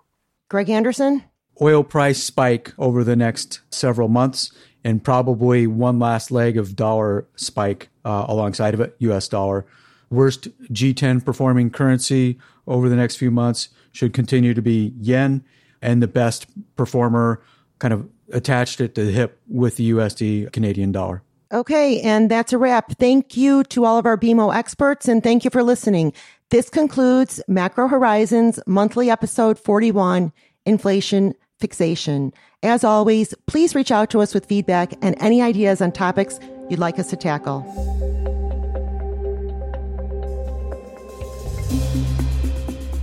Greg 0.50 0.68
Anderson? 0.68 1.24
Oil 1.60 1.82
price 1.82 2.22
spike 2.22 2.74
over 2.78 3.02
the 3.02 3.16
next 3.16 3.60
several 3.70 4.08
months, 4.08 4.52
and 4.84 5.02
probably 5.02 5.66
one 5.66 5.98
last 5.98 6.30
leg 6.30 6.58
of 6.58 6.76
dollar 6.76 7.26
spike 7.36 7.88
uh, 8.04 8.26
alongside 8.28 8.74
of 8.74 8.80
it, 8.80 8.94
US 8.98 9.26
dollar. 9.26 9.64
Worst 10.10 10.48
G10 10.70 11.24
performing 11.24 11.70
currency 11.70 12.38
over 12.66 12.90
the 12.90 12.96
next 12.96 13.16
few 13.16 13.30
months 13.30 13.70
should 13.90 14.12
continue 14.12 14.52
to 14.52 14.62
be 14.62 14.92
yen 15.00 15.42
and 15.82 16.02
the 16.02 16.08
best 16.08 16.46
performer 16.76 17.42
kind 17.78 17.92
of 17.94 18.08
attached 18.32 18.80
it 18.80 18.94
to 18.94 19.04
the 19.04 19.12
hip 19.12 19.40
with 19.48 19.76
the 19.76 19.90
USD 19.90 20.52
Canadian 20.52 20.92
dollar. 20.92 21.22
Okay, 21.52 22.00
and 22.00 22.30
that's 22.30 22.52
a 22.52 22.58
wrap. 22.58 22.98
Thank 22.98 23.36
you 23.36 23.62
to 23.64 23.84
all 23.84 23.98
of 23.98 24.06
our 24.06 24.18
BMO 24.18 24.54
experts 24.54 25.06
and 25.06 25.22
thank 25.22 25.44
you 25.44 25.50
for 25.50 25.62
listening. 25.62 26.12
This 26.50 26.68
concludes 26.68 27.40
Macro 27.46 27.86
Horizons 27.86 28.58
monthly 28.66 29.10
episode 29.10 29.58
41, 29.58 30.32
Inflation 30.64 31.34
Fixation. 31.60 32.32
As 32.62 32.82
always, 32.82 33.32
please 33.46 33.74
reach 33.74 33.92
out 33.92 34.10
to 34.10 34.20
us 34.20 34.34
with 34.34 34.46
feedback 34.46 34.92
and 35.02 35.16
any 35.20 35.40
ideas 35.40 35.80
on 35.80 35.92
topics 35.92 36.40
you'd 36.68 36.80
like 36.80 36.98
us 36.98 37.10
to 37.10 37.16
tackle. 37.16 37.62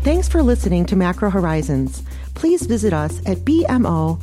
Thanks 0.04 0.28
for 0.28 0.44
listening 0.44 0.86
to 0.88 0.98
Macro 0.98 1.30
Horizons 1.30 2.04
please 2.34 2.63
visit 2.63 2.93
us 2.93 3.19
at 3.26 3.39
bmocm.com 3.39 4.19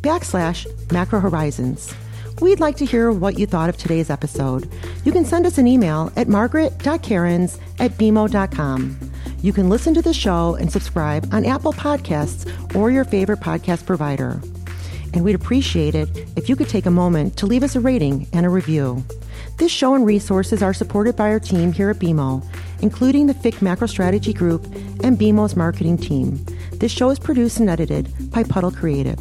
backslash 0.00 0.92
macro 0.92 1.20
horizons. 1.20 1.94
We'd 2.40 2.60
like 2.60 2.76
to 2.76 2.86
hear 2.86 3.12
what 3.12 3.38
you 3.38 3.46
thought 3.46 3.68
of 3.68 3.76
today's 3.76 4.08
episode. 4.08 4.70
You 5.04 5.12
can 5.12 5.26
send 5.26 5.44
us 5.44 5.58
an 5.58 5.66
email 5.66 6.10
at 6.16 6.28
margaret.kerins 6.28 7.58
at 7.78 7.92
bmo.com. 7.92 8.98
You 9.42 9.52
can 9.52 9.68
listen 9.68 9.94
to 9.94 10.02
the 10.02 10.14
show 10.14 10.54
and 10.54 10.72
subscribe 10.72 11.32
on 11.32 11.44
Apple 11.44 11.72
Podcasts 11.72 12.74
or 12.74 12.90
your 12.90 13.04
favorite 13.04 13.40
podcast 13.40 13.84
provider. 13.86 14.40
And 15.12 15.24
we'd 15.24 15.34
appreciate 15.34 15.94
it 15.94 16.08
if 16.36 16.48
you 16.48 16.56
could 16.56 16.68
take 16.68 16.86
a 16.86 16.90
moment 16.90 17.36
to 17.38 17.46
leave 17.46 17.62
us 17.62 17.76
a 17.76 17.80
rating 17.80 18.26
and 18.32 18.46
a 18.46 18.50
review. 18.50 19.04
This 19.60 19.70
show 19.70 19.94
and 19.94 20.06
resources 20.06 20.62
are 20.62 20.72
supported 20.72 21.16
by 21.16 21.28
our 21.28 21.38
team 21.38 21.70
here 21.70 21.90
at 21.90 21.98
BMO, 21.98 22.42
including 22.80 23.26
the 23.26 23.34
FIC 23.34 23.60
Macro 23.60 23.86
Strategy 23.86 24.32
Group 24.32 24.64
and 25.04 25.18
BMO's 25.18 25.54
marketing 25.54 25.98
team. 25.98 26.42
This 26.76 26.90
show 26.90 27.10
is 27.10 27.18
produced 27.18 27.60
and 27.60 27.68
edited 27.68 28.08
by 28.30 28.42
Puddle 28.42 28.70
Creative. 28.70 29.18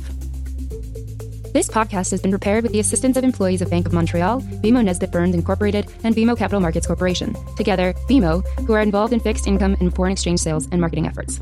This 1.52 1.68
podcast 1.68 2.12
has 2.12 2.22
been 2.22 2.32
prepared 2.32 2.64
with 2.64 2.72
the 2.72 2.80
assistance 2.80 3.18
of 3.18 3.26
employees 3.26 3.62
of 3.62 3.70
Bank 3.70 3.86
of 3.86 3.92
Montreal, 3.92 4.40
BMO 4.40 4.82
Nesbitt 4.82 5.12
Burns 5.12 5.36
Incorporated, 5.36 5.92
and 6.06 6.16
BMO 6.16 6.38
Capital 6.38 6.62
Markets 6.62 6.88
Corporation. 6.88 7.36
Together, 7.58 7.94
BMO, 8.08 8.42
who 8.66 8.72
are 8.72 8.82
involved 8.82 9.12
in 9.12 9.20
fixed 9.20 9.46
income 9.46 9.76
and 9.82 9.94
foreign 9.94 10.14
exchange 10.14 10.40
sales 10.40 10.70
and 10.72 10.80
marketing 10.80 11.06
efforts. 11.06 11.42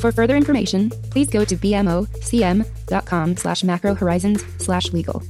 For 0.00 0.10
further 0.10 0.36
information, 0.36 0.90
please 1.10 1.30
go 1.30 1.44
to 1.44 1.56
bmocm.com 1.56 3.36
slash 3.36 3.62
macrohorizons 3.62 4.60
slash 4.60 4.92
legal. 4.92 5.22